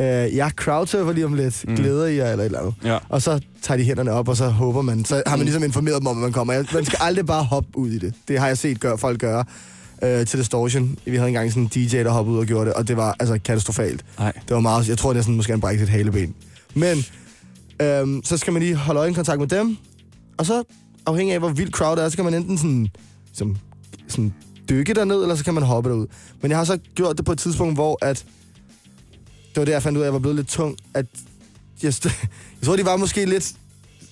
øh, 0.00 0.36
jeg 0.36 0.50
crowdsurfer 0.56 1.12
lige 1.12 1.24
om 1.24 1.34
lidt, 1.34 1.64
mm. 1.68 1.76
glæder 1.76 2.06
I 2.06 2.16
jer 2.16 2.30
eller 2.32 2.44
et 2.44 2.46
eller 2.46 2.58
andet. 2.58 2.74
Ja. 2.84 2.98
Og 3.08 3.22
så 3.22 3.40
tager 3.62 3.78
de 3.78 3.84
hænderne 3.84 4.12
op, 4.12 4.28
og 4.28 4.36
så 4.36 4.48
håber 4.48 4.82
man, 4.82 5.04
så 5.04 5.22
har 5.26 5.36
man 5.36 5.44
ligesom 5.44 5.64
informeret 5.64 5.98
dem 5.98 6.06
om, 6.06 6.16
at 6.16 6.22
man 6.22 6.32
kommer. 6.32 6.64
Man 6.72 6.84
skal 6.84 6.98
aldrig 7.02 7.26
bare 7.26 7.44
hoppe 7.44 7.78
ud 7.78 7.90
i 7.90 7.98
det. 7.98 8.14
Det 8.28 8.38
har 8.38 8.46
jeg 8.46 8.58
set 8.58 8.80
gør, 8.80 8.96
folk 8.96 9.20
gøre 9.20 9.44
øh, 10.02 10.26
til 10.26 10.38
Distortion. 10.38 10.98
Vi 11.04 11.16
havde 11.16 11.28
engang 11.28 11.50
sådan 11.50 11.62
en 11.62 11.68
DJ, 11.68 11.96
der 11.96 12.10
hoppede 12.10 12.34
ud 12.34 12.40
og 12.40 12.46
gjorde 12.46 12.66
det, 12.66 12.74
og 12.74 12.88
det 12.88 12.96
var 12.96 13.16
altså 13.20 13.38
katastrofalt. 13.44 14.04
Nej. 14.18 14.32
Det 14.32 14.54
var 14.54 14.60
meget, 14.60 14.88
jeg 14.88 14.98
tror 14.98 15.12
næsten, 15.12 15.36
måske 15.36 15.52
han 15.52 15.60
brækkede 15.60 15.84
et 15.84 15.90
haleben. 15.90 16.34
Men 16.74 17.04
øhm, 17.80 18.20
så 18.24 18.36
skal 18.36 18.52
man 18.52 18.62
lige 18.62 18.74
holde 18.74 19.00
øjenkontakt 19.00 19.40
med 19.40 19.48
dem, 19.48 19.76
og 20.38 20.46
så 20.46 20.62
afhængig 21.06 21.34
af, 21.34 21.40
hvor 21.40 21.48
vild 21.48 21.70
crowd 21.70 21.98
er, 21.98 22.08
så 22.08 22.16
kan 22.16 22.24
man 22.24 22.34
enten 22.34 22.58
sådan, 22.58 22.88
som, 23.32 23.56
sådan 24.08 24.34
dykke 24.68 24.94
derned, 24.94 25.22
eller 25.22 25.34
så 25.34 25.44
kan 25.44 25.54
man 25.54 25.62
hoppe 25.62 25.90
derud. 25.90 26.06
Men 26.40 26.50
jeg 26.50 26.58
har 26.58 26.64
så 26.64 26.78
gjort 26.94 27.16
det 27.16 27.24
på 27.24 27.32
et 27.32 27.38
tidspunkt, 27.38 27.74
hvor 27.74 27.98
at, 28.04 28.24
det 29.56 29.60
var 29.60 29.64
der, 29.64 29.72
jeg 29.72 29.82
fandt 29.82 29.98
ud 29.98 30.02
af, 30.02 30.04
at 30.04 30.06
jeg 30.06 30.12
var 30.12 30.18
blevet 30.18 30.36
lidt 30.36 30.48
tung, 30.48 30.76
at 30.94 31.06
jeg, 31.82 31.94
jeg 32.60 32.66
tror, 32.66 32.76
de 32.76 32.84
var 32.84 32.96
måske 32.96 33.24
lidt 33.24 33.52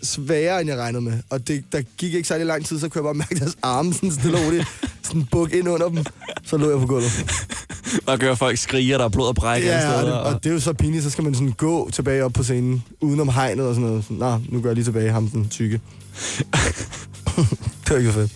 sværere, 0.03 0.61
end 0.61 0.71
jeg 0.71 0.79
regnede 0.79 1.03
med. 1.03 1.13
Og 1.31 1.49
det, 1.49 1.65
der 1.73 1.83
gik 1.97 2.15
ikke 2.15 2.29
særlig 2.29 2.47
lang 2.47 2.67
tid, 2.67 2.81
så 2.81 2.89
kunne 2.89 2.99
jeg 2.99 3.05
bare 3.05 3.15
mærke 3.15 3.35
deres 3.35 3.57
arme 3.63 3.95
sådan 3.95 4.11
stille 4.11 4.39
og 4.39 4.45
roligt, 4.45 4.67
sådan 5.03 5.25
buk 5.31 5.53
ind 5.53 5.69
under 5.69 5.89
dem. 5.89 6.05
Så 6.45 6.57
lå 6.57 6.71
jeg 6.71 6.79
på 6.79 6.87
gulvet. 6.87 7.25
Og 8.07 8.19
gør 8.19 8.35
folk 8.35 8.59
skriger, 8.59 8.99
der 8.99 9.05
er 9.05 9.09
blod 9.09 9.29
og 9.29 9.35
bræk 9.35 9.65
Ja, 9.65 9.93
og 9.93 10.07
det, 10.07 10.13
og 10.13 10.45
det 10.45 10.51
er 10.51 10.55
jo 10.55 10.61
så 10.61 10.73
pinligt, 10.73 11.05
så 11.05 11.11
skal 11.11 11.25
man 11.25 11.35
sådan 11.35 11.53
gå 11.53 11.91
tilbage 11.91 12.25
op 12.25 12.33
på 12.33 12.43
scenen, 12.43 12.85
udenom 13.01 13.29
hegnet 13.29 13.67
og 13.67 13.75
sådan 13.75 13.89
noget. 13.89 14.05
Sådan, 14.05 14.17
Nå, 14.17 14.41
nu 14.49 14.61
går 14.61 14.69
jeg 14.69 14.75
lige 14.75 14.85
tilbage, 14.85 15.11
ham 15.11 15.29
den 15.29 15.49
tykke. 15.49 15.75
det 17.85 17.91
var 17.91 17.97
ikke 17.97 18.13
så 18.13 18.15
fedt. 18.15 18.33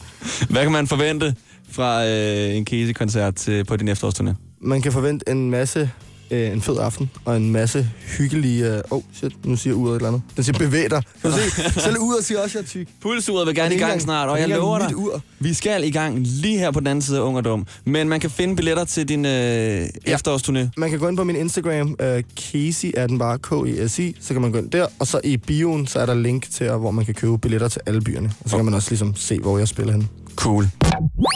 Hvad 0.50 0.62
kan 0.62 0.72
man 0.72 0.86
forvente 0.86 1.34
fra 1.70 2.06
øh, 2.06 2.56
en 2.56 2.66
Casey-koncert 2.66 3.34
til, 3.34 3.64
på 3.64 3.76
din 3.76 3.88
efterårsturné? 3.88 4.32
Man 4.60 4.82
kan 4.82 4.92
forvente 4.92 5.28
en 5.28 5.50
masse, 5.50 5.90
øh, 6.30 6.52
en 6.52 6.62
fed 6.62 6.78
aften, 6.78 7.10
og 7.24 7.36
en 7.36 7.52
masse 7.52 7.90
hyggelige... 8.18 8.68
Åh, 8.68 8.76
øh, 8.76 8.82
oh, 8.90 9.02
shit, 9.14 9.46
nu 9.46 9.56
siger 9.56 9.74
uret 9.74 9.90
et 9.90 9.96
eller 9.96 10.08
andet. 10.08 10.22
Den 10.36 10.44
siger, 10.44 10.58
bevæg 10.58 10.90
dig. 10.90 11.02
Kan 11.22 11.30
du 11.30 11.36
se? 11.36 11.62
Selv 11.80 11.98
uret 11.98 12.24
siger 12.24 12.42
også, 12.42 12.58
at 12.58 12.62
jeg 12.74 12.80
er 12.80 12.84
tyk. 12.84 12.88
Pulsuret 13.02 13.46
vil 13.46 13.54
gerne 13.54 13.74
i 13.74 13.78
gang 13.78 14.02
snart, 14.02 14.28
og 14.28 14.40
jeg 14.40 14.48
lover 14.48 14.78
dig, 14.78 14.96
ur. 14.96 15.22
vi 15.38 15.54
skal 15.54 15.84
i 15.84 15.90
gang 15.90 16.18
lige 16.18 16.58
her 16.58 16.70
på 16.70 16.80
den 16.80 16.86
anden 16.86 17.02
side 17.02 17.18
af 17.18 17.22
Ung 17.22 17.36
og 17.36 17.44
Dum. 17.44 17.66
Men 17.84 18.08
man 18.08 18.20
kan 18.20 18.30
finde 18.30 18.56
billetter 18.56 18.84
til 18.84 19.08
din 19.08 19.24
øh, 19.24 19.86
efterårsturné. 20.06 20.68
Man 20.76 20.90
kan 20.90 20.98
gå 20.98 21.08
ind 21.08 21.16
på 21.16 21.24
min 21.24 21.36
Instagram, 21.36 21.88
uh, 21.88 22.06
Casey 22.36 22.90
er 22.94 23.06
den 23.06 23.18
bare 23.18 23.38
K-E-S-I, 23.38 24.16
så 24.20 24.32
kan 24.32 24.42
man 24.42 24.52
gå 24.52 24.58
ind 24.58 24.70
der, 24.70 24.86
og 24.98 25.06
så 25.06 25.20
i 25.24 25.36
bioen, 25.36 25.86
så 25.86 25.98
er 25.98 26.06
der 26.06 26.14
link 26.14 26.50
til, 26.50 26.70
hvor 26.70 26.90
man 26.90 27.04
kan 27.04 27.14
købe 27.14 27.38
billetter 27.38 27.68
til 27.68 27.80
alle 27.86 28.00
byerne. 28.00 28.32
Og 28.44 28.50
så 28.50 28.56
kan 28.56 28.64
man 28.64 28.74
også 28.74 28.90
ligesom 28.90 29.16
se, 29.16 29.38
hvor 29.38 29.58
jeg 29.58 29.68
spiller 29.68 29.92
hen. 29.92 30.08
Cool. 30.36 30.64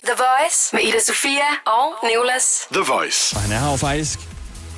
The 0.09 0.17
Voice 0.25 0.59
med 0.73 0.81
Ida 0.83 1.01
Sofia 1.07 1.51
og 1.67 2.09
Nicolas. 2.09 2.45
The 2.73 2.85
Voice. 2.93 3.37
Og 3.37 3.41
han 3.41 3.53
er 3.53 3.59
her 3.59 3.71
jo 3.71 3.77
faktisk 3.77 4.21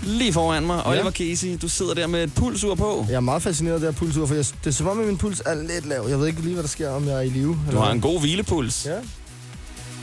lige 0.06 0.32
foran 0.32 0.66
mig. 0.66 0.86
Oliver 0.86 1.10
Casey, 1.10 1.58
du 1.62 1.68
sidder 1.68 1.94
der 1.94 2.06
med 2.06 2.24
et 2.24 2.34
pulsur 2.34 2.74
på. 2.74 3.06
Jeg 3.08 3.16
er 3.16 3.20
meget 3.20 3.42
fascineret 3.42 3.74
af 3.74 3.80
det 3.80 3.88
her 3.88 3.98
pulsur, 3.98 4.26
for 4.26 4.34
jeg, 4.34 4.44
det 4.64 4.66
er 4.66 4.70
som 4.70 4.86
om, 4.86 5.00
at 5.00 5.06
min 5.06 5.16
puls 5.18 5.42
er 5.46 5.54
lidt 5.54 5.86
lav. 5.86 6.06
Jeg 6.08 6.18
ved 6.20 6.26
ikke 6.26 6.40
lige, 6.40 6.52
hvad 6.52 6.62
der 6.62 6.68
sker, 6.68 6.88
om 6.88 7.06
jeg 7.06 7.14
er 7.14 7.20
i 7.20 7.28
live. 7.28 7.58
Du 7.72 7.76
har 7.76 7.90
en 7.90 8.00
god 8.00 8.20
hvilepuls. 8.20 8.86
Ja. 8.86 8.98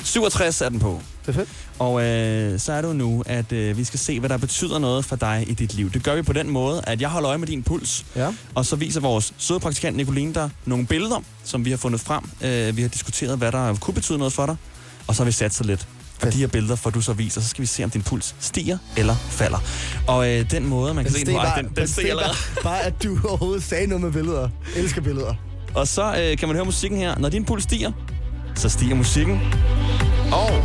67 0.04 0.62
er 0.62 0.70
den 0.70 0.80
på. 0.80 1.02
Det 1.26 1.30
er 1.30 1.34
fedt. 1.34 1.50
Og 1.80 2.04
øh, 2.04 2.60
så 2.60 2.74
er 2.74 2.82
det 2.82 2.88
jo 2.88 2.94
nu, 2.94 3.24
at 3.26 3.52
øh, 3.52 3.78
vi 3.78 3.84
skal 3.84 4.00
se, 4.00 4.20
hvad 4.20 4.30
der 4.30 4.38
betyder 4.38 4.80
noget 4.80 5.06
for 5.06 5.16
dig 5.16 5.46
i 5.48 5.54
dit 5.54 5.74
liv. 5.74 5.92
Det 5.92 6.04
gør 6.04 6.16
vi 6.16 6.22
på 6.22 6.34
den 6.34 6.50
måde, 6.50 6.82
at 6.88 7.02
jeg 7.02 7.10
holder 7.10 7.30
øje 7.30 7.38
med 7.38 7.48
din 7.48 7.64
puls. 7.64 8.06
Ja. 8.16 8.34
Og 8.56 8.66
så 8.66 8.76
viser 8.76 9.00
vores 9.00 9.34
søde 9.38 9.60
praktikant 9.60 9.98
Nicoline 9.98 10.34
dig 10.34 10.50
nogle 10.66 10.86
billeder, 10.86 11.20
som 11.44 11.66
vi 11.66 11.70
har 11.70 11.78
fundet 11.78 12.02
frem. 12.02 12.24
Øh, 12.42 12.78
vi 12.78 12.82
har 12.82 12.90
diskuteret, 12.90 13.38
hvad 13.38 13.52
der 13.52 13.76
kunne 13.76 13.94
betyde 13.94 14.18
noget 14.18 14.34
for 14.34 14.46
dig. 14.46 14.56
Og 15.08 15.16
så 15.16 15.22
har 15.22 15.26
vi 15.26 15.32
sat 15.32 15.54
sig 15.54 15.66
lidt. 15.66 15.88
Og 16.22 16.34
de 16.34 16.38
her 16.38 16.48
billeder 16.48 16.76
får 16.76 16.90
du 16.90 17.02
så 17.02 17.14
viser, 17.14 17.42
så 17.42 17.48
skal 17.48 17.62
vi 17.62 17.68
se, 17.68 17.84
om 17.84 17.90
din 17.90 18.02
puls 18.02 18.36
stiger 18.40 18.78
eller 18.98 19.16
falder. 19.16 19.58
Og 20.08 20.30
øh, 20.30 20.52
den 20.52 20.68
måde, 20.68 20.94
man 20.94 21.04
kan 21.06 21.14
se 21.14 21.26
den 21.26 21.36
den, 21.58 21.72
den 21.76 21.88
stiger 21.88 22.10
allerede. 22.10 22.34
bare, 22.54 22.64
bare, 22.64 22.82
at 22.82 23.04
du 23.04 23.18
overhovedet 23.28 23.64
sagde 23.64 23.88
noget 23.88 24.02
med 24.02 24.12
billeder. 24.12 24.50
Jeg 24.76 24.84
elsker 24.84 25.02
billeder. 25.02 25.36
Og 25.74 25.88
så 25.88 26.16
øh, 26.22 26.38
kan 26.38 26.48
man 26.48 26.56
høre 26.56 26.66
musikken 26.66 27.00
her. 27.00 27.18
Når 27.20 27.30
din 27.30 27.46
puls 27.46 27.64
stiger, 27.64 27.92
så 28.56 28.70
stiger 28.70 28.96
musikken. 28.96 29.40
Og 30.32 30.64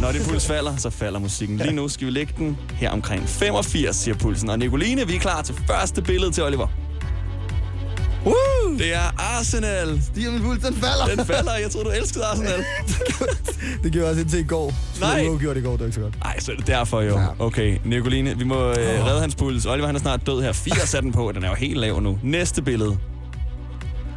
når 0.00 0.12
din 0.12 0.22
puls 0.24 0.46
falder, 0.46 0.76
så 0.76 0.90
falder 0.90 1.18
musikken. 1.18 1.56
Lige 1.56 1.72
nu 1.72 1.88
skal 1.88 2.06
vi 2.06 2.12
lægge 2.12 2.32
den 2.36 2.56
her 2.74 2.90
omkring 2.90 3.28
85, 3.28 3.96
siger 3.96 4.14
pulsen. 4.14 4.50
Og 4.50 4.58
Nicoline, 4.58 5.06
vi 5.06 5.14
er 5.14 5.20
klar 5.20 5.42
til 5.42 5.54
første 5.66 6.02
billede 6.02 6.30
til 6.32 6.42
Oliver. 6.44 6.68
Woo! 8.24 8.78
Det 8.78 8.94
er 8.94 9.20
Arsenal. 9.38 10.02
Stiger 10.02 10.30
min 10.32 10.42
puls, 10.42 10.62
den 10.64 10.74
falder. 10.74 11.16
Den 11.16 11.26
falder. 11.26 11.56
Jeg 11.56 11.70
troede, 11.70 11.88
du 11.88 11.90
elskede 11.90 12.24
Arsenal. 12.24 12.64
det 13.82 13.92
gjorde 13.92 14.06
jeg 14.06 14.10
også 14.10 14.20
indtil 14.20 14.40
i 14.40 14.42
går. 14.42 14.72
Nej. 15.00 15.22
Det 15.22 15.40
gjorde 15.40 15.54
det 15.54 15.60
i 15.60 15.64
går, 15.64 15.72
det 15.72 15.80
var 15.80 15.86
ikke 15.86 15.94
så 15.94 16.00
godt. 16.00 16.18
Nej, 16.24 16.40
så 16.40 16.52
er 16.52 16.56
det 16.56 16.66
derfor 16.66 17.00
jo. 17.00 17.18
Okay, 17.38 17.78
Nicoline, 17.84 18.38
vi 18.38 18.44
må 18.44 18.70
øh, 18.70 18.76
redde 19.06 19.20
hans 19.20 19.34
puls. 19.34 19.66
Oliver, 19.66 19.86
han 19.86 19.96
er 19.96 20.00
snart 20.00 20.26
død 20.26 20.42
her. 20.42 20.52
80 20.52 20.94
er 20.94 21.00
den 21.00 21.12
på, 21.12 21.32
den 21.34 21.44
er 21.44 21.48
jo 21.48 21.54
helt 21.54 21.76
lav 21.76 22.00
nu. 22.00 22.18
Næste 22.22 22.62
billede. 22.62 22.98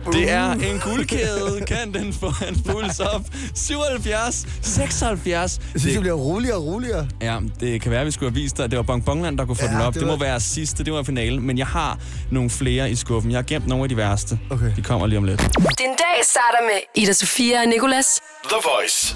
Det 0.06 0.32
er 0.32 0.52
en 0.52 0.80
guldkæde. 0.84 1.64
Kan 1.68 1.94
den 1.94 2.14
få 2.14 2.30
hans 2.30 2.60
puls 2.66 3.00
op? 3.00 3.22
77, 3.56 4.46
76. 4.62 5.60
Jeg 5.74 5.82
synes, 5.82 5.94
det, 5.94 6.02
bliver 6.02 6.16
roligere 6.16 6.56
og 6.58 6.66
roligere. 6.66 7.08
Ja, 7.22 7.38
det 7.60 7.82
kan 7.82 7.92
være, 7.92 8.00
at 8.00 8.06
vi 8.08 8.12
skulle 8.12 8.32
have 8.32 8.42
vist 8.42 8.58
dig, 8.58 8.64
at 8.66 8.72
det 8.72 8.78
var 8.78 8.84
Bongbongland, 8.84 9.38
der 9.38 9.46
kunne 9.46 9.56
få 9.56 9.66
Ja, 9.66 9.72
den 9.72 9.82
op. 9.82 9.94
det 9.94 10.00
Det, 10.00 10.08
må 10.08 10.14
var- 10.16 10.20
være 10.26 10.40
sidste, 10.40 10.84
det 10.84 10.94
var 10.94 11.04
finalen. 11.04 11.48
Men 11.48 11.58
jeg 11.58 11.68
har 11.68 12.00
nogle 12.32 12.50
flere 12.50 12.92
i 12.92 12.96
skuffen. 12.96 13.32
Jeg 13.32 13.38
har 13.38 13.44
gemt 13.44 13.68
nogle 13.68 13.84
af 13.84 13.90
de 13.90 13.98
værste. 13.98 14.40
Okay. 14.50 14.72
De 14.76 14.82
kommer 14.82 15.08
lige 15.08 15.18
om 15.18 15.24
lidt. 15.24 15.40
Din 15.58 15.88
dag 15.88 16.24
starter 16.24 16.62
med 16.62 17.04
Ida 17.04 17.14
Sofia 17.14 17.60
og 17.62 17.68
Nicolas. 17.68 18.20
The 18.44 18.58
Voice. 18.64 19.16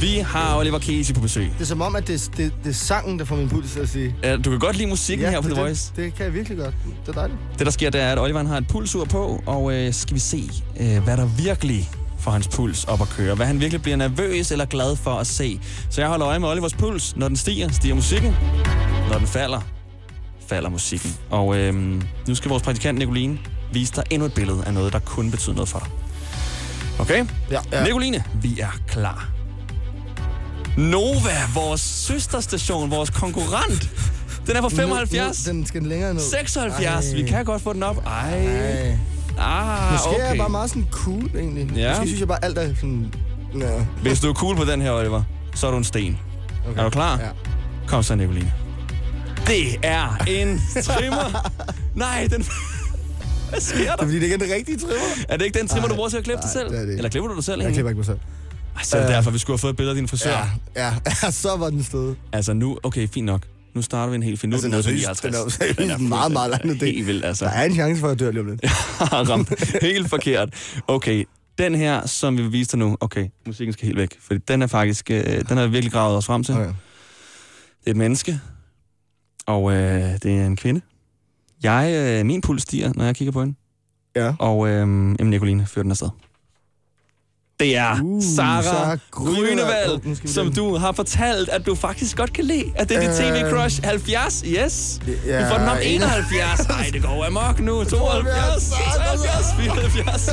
Vi 0.00 0.18
har 0.18 0.56
Oliver 0.58 0.78
Casey 0.78 1.14
på 1.14 1.20
besøg. 1.20 1.44
Det 1.54 1.60
er 1.60 1.64
som 1.64 1.82
om, 1.82 1.96
at 1.96 2.08
det, 2.08 2.30
det, 2.36 2.52
det 2.64 2.70
er 2.70 2.74
sangen, 2.74 3.18
der 3.18 3.24
får 3.24 3.36
min 3.36 3.48
puls 3.48 3.72
til 3.72 3.80
at 3.80 3.88
sige. 3.88 4.14
Ja, 4.22 4.36
Du 4.36 4.50
kan 4.50 4.58
godt 4.58 4.76
lide 4.76 4.88
musikken 4.88 5.24
Ja, 5.26 5.30
her 5.30 5.40
på 5.40 5.48
det, 5.48 5.54
The 5.56 5.62
Voice. 5.64 5.92
Det, 5.96 6.04
det 6.04 6.14
kan 6.14 6.24
jeg 6.24 6.34
virkelig 6.34 6.58
godt. 6.58 6.74
Det 7.06 7.08
er 7.08 7.12
dejligt. 7.20 7.38
Det, 7.58 7.66
der 7.66 7.72
sker, 7.72 7.90
det 7.90 8.00
er, 8.00 8.12
at 8.12 8.18
Oliver 8.18 8.44
har 8.46 8.56
et 8.56 8.66
pulsur 8.68 9.04
på, 9.04 9.42
og 9.46 9.72
øh, 9.74 9.92
skal 9.94 10.14
vi 10.14 10.20
se, 10.20 10.50
øh, 10.80 11.02
hvad 11.04 11.16
der 11.16 11.26
virkelig 11.26 11.90
får 12.18 12.30
hans 12.30 12.48
puls 12.48 12.84
op 12.84 13.00
at 13.02 13.08
køre. 13.08 13.34
Hvad 13.34 13.46
han 13.46 13.60
virkelig 13.60 13.82
bliver 13.82 13.96
nervøs 13.96 14.52
eller 14.52 14.64
glad 14.64 14.96
for 14.96 15.10
at 15.14 15.26
se. 15.26 15.60
Så 15.90 16.00
jeg 16.00 16.08
holder 16.10 16.28
øje 16.28 16.38
med 16.38 16.48
Olivers 16.48 16.74
puls. 16.74 17.16
Når 17.16 17.28
den 17.28 17.36
stiger, 17.36 17.68
stiger 17.72 17.94
musikken. 17.94 18.34
Når 19.10 19.18
den 19.18 19.26
falder, 19.26 19.60
falder 20.48 20.70
musikken. 20.70 21.14
Og 21.30 21.56
øh, 21.58 21.74
nu 22.28 22.34
skal 22.34 22.48
vores 22.48 22.62
praktikant 22.62 22.98
Nicoline 22.98 23.38
vise 23.72 23.92
dig 23.96 24.04
endnu 24.10 24.26
et 24.26 24.34
billede 24.34 24.62
af 24.66 24.74
noget, 24.74 24.92
der 24.92 24.98
kun 24.98 25.30
betyder 25.30 25.54
noget 25.54 25.68
for 25.68 25.78
dig. 25.78 25.88
Okay? 27.00 27.26
Ja, 27.50 27.58
ja. 27.72 27.84
Nicoline, 27.84 28.24
vi 28.42 28.60
er 28.60 28.78
klar. 28.88 29.28
Nova, 30.78 31.36
vores 31.54 31.80
søsterstation, 31.80 32.90
vores 32.90 33.10
konkurrent. 33.10 33.90
Den 34.46 34.56
er 34.56 34.60
på 34.60 34.68
75. 34.68 35.46
Nu, 35.46 35.52
nu, 35.52 35.58
den 35.58 35.66
skal 35.66 35.82
længere 35.82 36.14
ned. 36.14 36.22
76. 36.22 37.06
Ej. 37.06 37.14
Vi 37.16 37.22
kan 37.28 37.44
godt 37.44 37.62
få 37.62 37.72
den 37.72 37.82
op. 37.82 37.96
Ej. 38.06 38.46
Ej. 38.46 38.98
Ah, 39.38 39.92
Måske 39.92 40.08
okay. 40.08 40.20
er 40.20 40.28
jeg 40.28 40.36
bare 40.38 40.48
meget 40.48 40.70
sådan 40.70 40.86
cool, 40.90 41.30
egentlig. 41.36 41.70
Ja. 41.76 41.88
Måske 41.90 42.06
synes 42.06 42.20
jeg 42.20 42.28
bare, 42.28 42.44
alt 42.44 42.58
er 42.58 42.74
sådan... 42.74 43.14
Nå. 43.54 43.66
Hvis 44.02 44.20
du 44.20 44.28
er 44.30 44.34
cool 44.34 44.56
på 44.56 44.64
den 44.64 44.82
her, 44.82 44.92
Oliver, 44.92 45.22
så 45.54 45.66
er 45.66 45.70
du 45.70 45.76
en 45.76 45.84
sten. 45.84 46.18
Okay. 46.68 46.78
Er 46.80 46.84
du 46.84 46.90
klar? 46.90 47.18
Ja. 47.20 47.28
Kom 47.86 48.02
så, 48.02 48.14
Nicoline. 48.14 48.52
Det 49.46 49.76
er 49.82 50.24
en 50.28 50.60
trimmer. 50.82 51.50
Nej, 51.94 52.28
den... 52.30 52.44
Hvad 53.50 53.60
sker 53.60 53.76
Det 53.78 53.88
er 53.88 53.96
der? 53.96 54.02
fordi, 54.04 54.16
det 54.16 54.22
ikke 54.22 54.34
er 54.34 54.38
den 54.38 54.50
rigtige 54.54 54.78
trimmer. 54.78 54.96
Er 55.28 55.36
det 55.36 55.44
ikke 55.44 55.58
den 55.58 55.68
trimmer, 55.68 55.88
du 55.88 55.92
Nej, 55.92 55.96
bruger 55.96 56.08
til 56.08 56.16
at 56.16 56.24
klippe 56.24 56.42
dig 56.42 56.50
selv? 56.50 56.70
det 56.70 56.80
er 56.80 56.84
det. 56.86 56.96
Eller 56.96 57.10
klipper 57.10 57.28
du 57.28 57.36
dig 57.36 57.44
selv? 57.44 57.54
Jeg 57.54 57.60
egentlig? 57.60 57.74
klipper 57.76 57.90
ikke 57.90 57.98
mig 57.98 58.06
selv. 58.06 58.18
Så 58.82 58.96
er 58.96 59.00
det 59.00 59.08
Øh. 59.08 59.14
derfor, 59.14 59.30
vi 59.30 59.38
skulle 59.38 59.54
have 59.54 59.58
fået 59.60 59.70
et 59.70 59.76
billede 59.76 59.90
af 59.90 59.96
din 59.96 60.08
frisør. 60.08 60.30
Ja, 60.76 60.94
ja, 61.24 61.30
så 61.42 61.56
var 61.56 61.70
den 61.70 61.82
sted. 61.84 62.14
Altså 62.32 62.52
nu, 62.52 62.78
okay, 62.82 63.08
fint 63.08 63.26
nok. 63.26 63.46
Nu 63.74 63.82
starter 63.82 64.10
vi 64.10 64.14
en 64.16 64.22
helt 64.22 64.40
fin. 64.40 64.50
Nu 64.50 64.54
Altså, 64.56 64.68
er 64.68 64.70
den 64.70 64.82
den 64.84 64.88
er 64.88 64.92
nede 64.92 65.06
på 65.06 65.10
seriøst- 65.12 65.20
59. 65.20 65.20
den 65.20 65.34
er 65.34 65.38
jo 65.38 65.48
seriøst 65.88 66.00
meget, 66.02 66.32
meget 66.32 66.50
langt. 66.50 66.82
Helt 66.82 67.06
vildt, 67.06 67.24
altså. 67.24 67.44
Der 67.44 67.50
er 67.50 67.64
en 67.64 67.74
chance 67.74 68.00
for, 68.00 68.06
at 68.08 68.10
jeg 68.10 68.18
dør 68.20 68.30
lige 68.30 68.40
om 68.40 68.46
lidt. 68.46 68.60
ramt 69.30 69.80
helt 69.82 70.08
forkert. 70.10 70.48
Okay, 70.88 71.24
den 71.58 71.74
her, 71.74 72.06
som 72.06 72.36
vi 72.36 72.42
vil 72.42 72.52
vise 72.52 72.70
dig 72.70 72.78
nu. 72.78 72.96
Okay, 73.00 73.26
musikken 73.46 73.72
skal 73.72 73.86
helt 73.86 73.98
væk. 73.98 74.16
For 74.20 74.34
den 74.48 74.62
er 74.62 74.66
faktisk, 74.66 75.10
øh, 75.10 75.24
den 75.48 75.56
har 75.56 75.64
vi 75.66 75.70
virkelig 75.72 75.92
gravet 75.92 76.16
os 76.16 76.26
frem 76.26 76.44
til. 76.44 76.54
Okay. 76.54 76.64
Det 76.64 77.86
er 77.86 77.90
et 77.90 77.96
menneske, 77.96 78.40
og 79.46 79.72
øh, 79.72 80.02
det 80.22 80.26
er 80.26 80.46
en 80.46 80.56
kvinde. 80.56 80.80
Jeg, 81.62 81.92
øh, 82.20 82.26
min 82.26 82.40
puls 82.40 82.62
stiger, 82.62 82.92
når 82.96 83.04
jeg 83.04 83.16
kigger 83.16 83.32
på 83.32 83.40
hende. 83.40 83.54
Ja. 84.16 84.34
Og 84.38 84.66
øh, 84.68 84.72
jamen, 84.80 85.16
Nicoline 85.30 85.66
fører 85.66 85.82
den 85.82 85.90
afsted. 85.90 86.08
Det 87.60 87.76
er 87.76 87.92
Uh, 87.94 88.02
Nu 88.04 88.20
skal 90.14 90.28
vi 90.28 90.32
som 90.32 90.52
du 90.52 90.76
har 90.76 90.92
fortalt, 90.92 91.48
at 91.48 91.66
du 91.66 91.74
faktisk 91.74 92.16
godt 92.16 92.32
kan 92.32 92.44
lide. 92.44 92.64
At 92.76 92.88
det 92.88 92.96
er 92.96 93.00
dit 93.00 93.08
Øh, 93.08 93.14
tv-crush. 93.16 93.80
70, 93.86 94.42
yes. 94.46 95.00
ja, 95.26 95.40
du 95.44 95.48
får 95.50 95.58
den 95.58 95.68
op 95.68 95.76
en- 95.82 96.02
71. 96.02 96.60
Ej, 96.60 96.90
det 96.92 97.02
går 97.02 97.24
amok 97.24 97.60
nu. 97.60 97.84
72, 97.84 98.70
73, 98.96 99.46
74. 99.58 100.28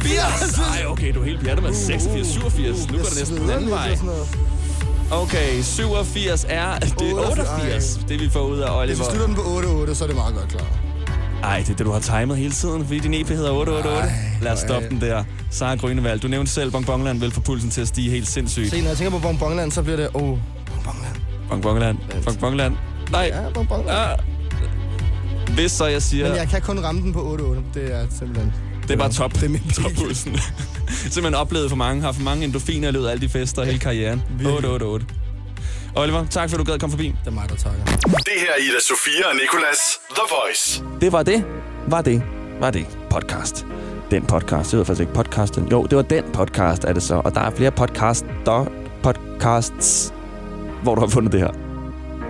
80. 0.00 0.58
Ej, 0.58 0.86
okay, 0.86 1.14
du 1.14 1.20
er 1.20 1.24
helt 1.24 1.44
pjattet 1.44 1.64
med 1.64 1.74
86, 1.74 2.26
87. 2.28 2.86
Nu 2.90 2.98
går 2.98 3.04
det 3.04 3.18
næsten 3.18 3.36
den 3.36 3.50
anden 3.50 3.70
vej. 3.70 3.98
Okay, 5.10 5.62
87 5.62 6.46
er... 6.48 6.78
Det 6.78 7.10
er 7.10 7.28
88, 7.30 7.98
det 8.08 8.20
vi 8.20 8.30
får 8.30 8.40
ud 8.40 8.58
af 8.58 8.86
Hvis 8.86 8.98
vi 8.98 9.04
Oliver. 9.04 9.10
slutter 9.10 9.26
den 9.26 9.34
på 9.34 9.42
8-8, 9.90 9.94
så 9.94 10.04
er 10.04 10.08
det 10.08 10.16
meget 10.16 10.34
godt 10.34 10.48
klar. 10.48 10.66
Ej, 11.42 11.58
det 11.58 11.70
er 11.70 11.74
det, 11.76 11.86
du 11.86 11.90
har 11.90 11.98
timet 11.98 12.36
hele 12.36 12.52
tiden, 12.52 12.84
fordi 12.84 12.98
din 12.98 13.14
EP 13.14 13.28
hedder 13.28 13.50
888. 13.50 14.12
Lad 14.42 14.52
os 14.52 14.58
stoppe 14.58 14.88
den 14.88 15.00
der. 15.00 15.24
Sarah 15.50 15.78
Grønevald, 15.78 16.20
du 16.20 16.28
nævnte 16.28 16.52
selv, 16.52 16.70
Bonbonland 16.70 17.20
vil 17.20 17.30
få 17.30 17.40
pulsen 17.40 17.70
til 17.70 17.80
at 17.80 17.88
stige 17.88 18.10
helt 18.10 18.28
sindssygt. 18.28 18.70
Se, 18.70 18.80
når 18.80 18.88
jeg 18.88 18.96
tænker 18.96 19.10
på 19.10 19.18
Bonbonland, 19.18 19.72
så 19.72 19.82
bliver 19.82 19.96
det... 19.96 20.08
Åh, 20.14 20.22
oh, 20.22 20.38
Bonbonland, 21.50 21.98
Bonbonland. 22.24 22.74
Nej. 23.10 23.30
Ja, 23.34 23.50
Bonbonland. 23.54 23.90
Ah. 23.90 24.18
Hvis 25.54 25.72
så 25.72 25.86
jeg 25.86 26.02
siger... 26.02 26.28
Men 26.28 26.36
jeg 26.36 26.48
kan 26.48 26.60
kun 26.60 26.78
ramme 26.78 27.02
den 27.02 27.12
på 27.12 27.36
8-8. 27.74 27.78
Det 27.78 27.94
er 27.94 28.06
simpelthen... 28.18 28.52
Det 28.82 28.90
er 28.90 28.96
bare 28.96 29.12
top. 29.12 29.32
Det 29.32 29.42
er 29.42 29.48
min 29.48 29.62
toppulsen. 29.82 30.36
Simpelthen 31.12 31.34
oplevet 31.34 31.68
for 31.68 31.76
mange, 31.76 32.02
har 32.02 32.12
for 32.12 32.22
mange 32.22 32.44
endorfiner 32.44 32.88
i 32.88 32.92
løbet 32.92 33.06
af 33.06 33.10
alle 33.10 33.20
de 33.20 33.28
fester 33.28 33.62
og 33.62 33.66
hele 33.66 33.78
karrieren. 33.78 34.22
888. 34.40 35.15
Oliver, 35.96 36.26
tak 36.30 36.50
for, 36.50 36.56
at 36.56 36.66
du 36.66 36.72
gad 36.72 36.78
komme 36.78 36.92
forbi. 36.92 37.08
Det 37.24 37.26
er 37.26 37.30
mig, 37.30 37.48
der 37.48 37.56
takker. 37.56 37.84
Det 38.28 38.36
her 38.42 38.50
er 38.56 38.60
Ida 38.60 38.80
Sofia 38.80 39.28
og 39.30 39.36
Nicolas 39.36 39.78
The 40.10 40.24
Voice. 40.36 40.84
Det 41.00 41.12
var 41.12 41.22
det. 41.22 41.44
Var 41.86 42.02
det. 42.02 42.22
Var 42.60 42.70
det. 42.70 42.86
Podcast. 43.10 43.66
Den 44.10 44.26
podcast. 44.26 44.70
Det 44.70 44.78
var 44.78 44.84
faktisk 44.84 45.00
ikke 45.00 45.12
podcasten. 45.12 45.68
Jo, 45.72 45.82
det 45.84 45.96
var 45.96 46.02
den 46.02 46.24
podcast, 46.32 46.84
er 46.84 46.92
det 46.92 47.02
så. 47.02 47.14
Og 47.14 47.34
der 47.34 47.40
er 47.40 47.50
flere 47.50 47.70
podcaster, 47.70 48.66
podcasts, 49.02 50.14
hvor 50.82 50.94
du 50.94 51.00
har 51.00 51.08
fundet 51.08 51.32
det 51.32 51.40
her. 51.40 51.50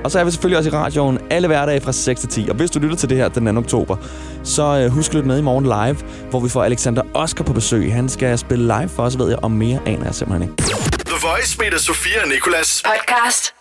Og 0.04 0.10
så 0.10 0.18
er 0.18 0.24
vi 0.24 0.30
selvfølgelig 0.30 0.58
også 0.58 0.70
i 0.70 0.72
radioen 0.72 1.18
alle 1.30 1.48
hverdage 1.48 1.80
fra 1.80 1.92
6 1.92 2.20
til 2.20 2.28
10. 2.28 2.48
Og 2.48 2.56
hvis 2.56 2.70
du 2.70 2.78
lytter 2.78 2.96
til 2.96 3.08
det 3.08 3.16
her 3.16 3.28
den 3.28 3.54
2. 3.54 3.58
oktober, 3.58 3.96
så 4.44 4.62
øh, 4.62 4.90
husk 4.90 5.10
at 5.10 5.14
lytte 5.14 5.28
med 5.28 5.38
i 5.38 5.42
morgen 5.42 5.64
live, 5.64 6.10
hvor 6.30 6.40
vi 6.40 6.48
får 6.48 6.64
Alexander 6.64 7.02
Oscar 7.14 7.44
på 7.44 7.52
besøg. 7.52 7.92
Han 7.92 8.08
skal 8.08 8.38
spille 8.38 8.64
live 8.64 8.88
for 8.88 9.02
os, 9.02 9.18
ved 9.18 9.28
jeg, 9.28 9.38
og 9.42 9.50
mere 9.50 9.80
aner 9.86 10.04
jeg 10.04 10.14
simpelthen 10.14 10.42
ikke. 10.42 10.62
The 11.06 11.28
Voice 11.28 11.58
med 11.58 11.66
Ida 11.66 11.78
Sofia 11.78 12.22
og 12.22 12.28
Nicolas. 12.28 12.82
Podcast 12.86 13.55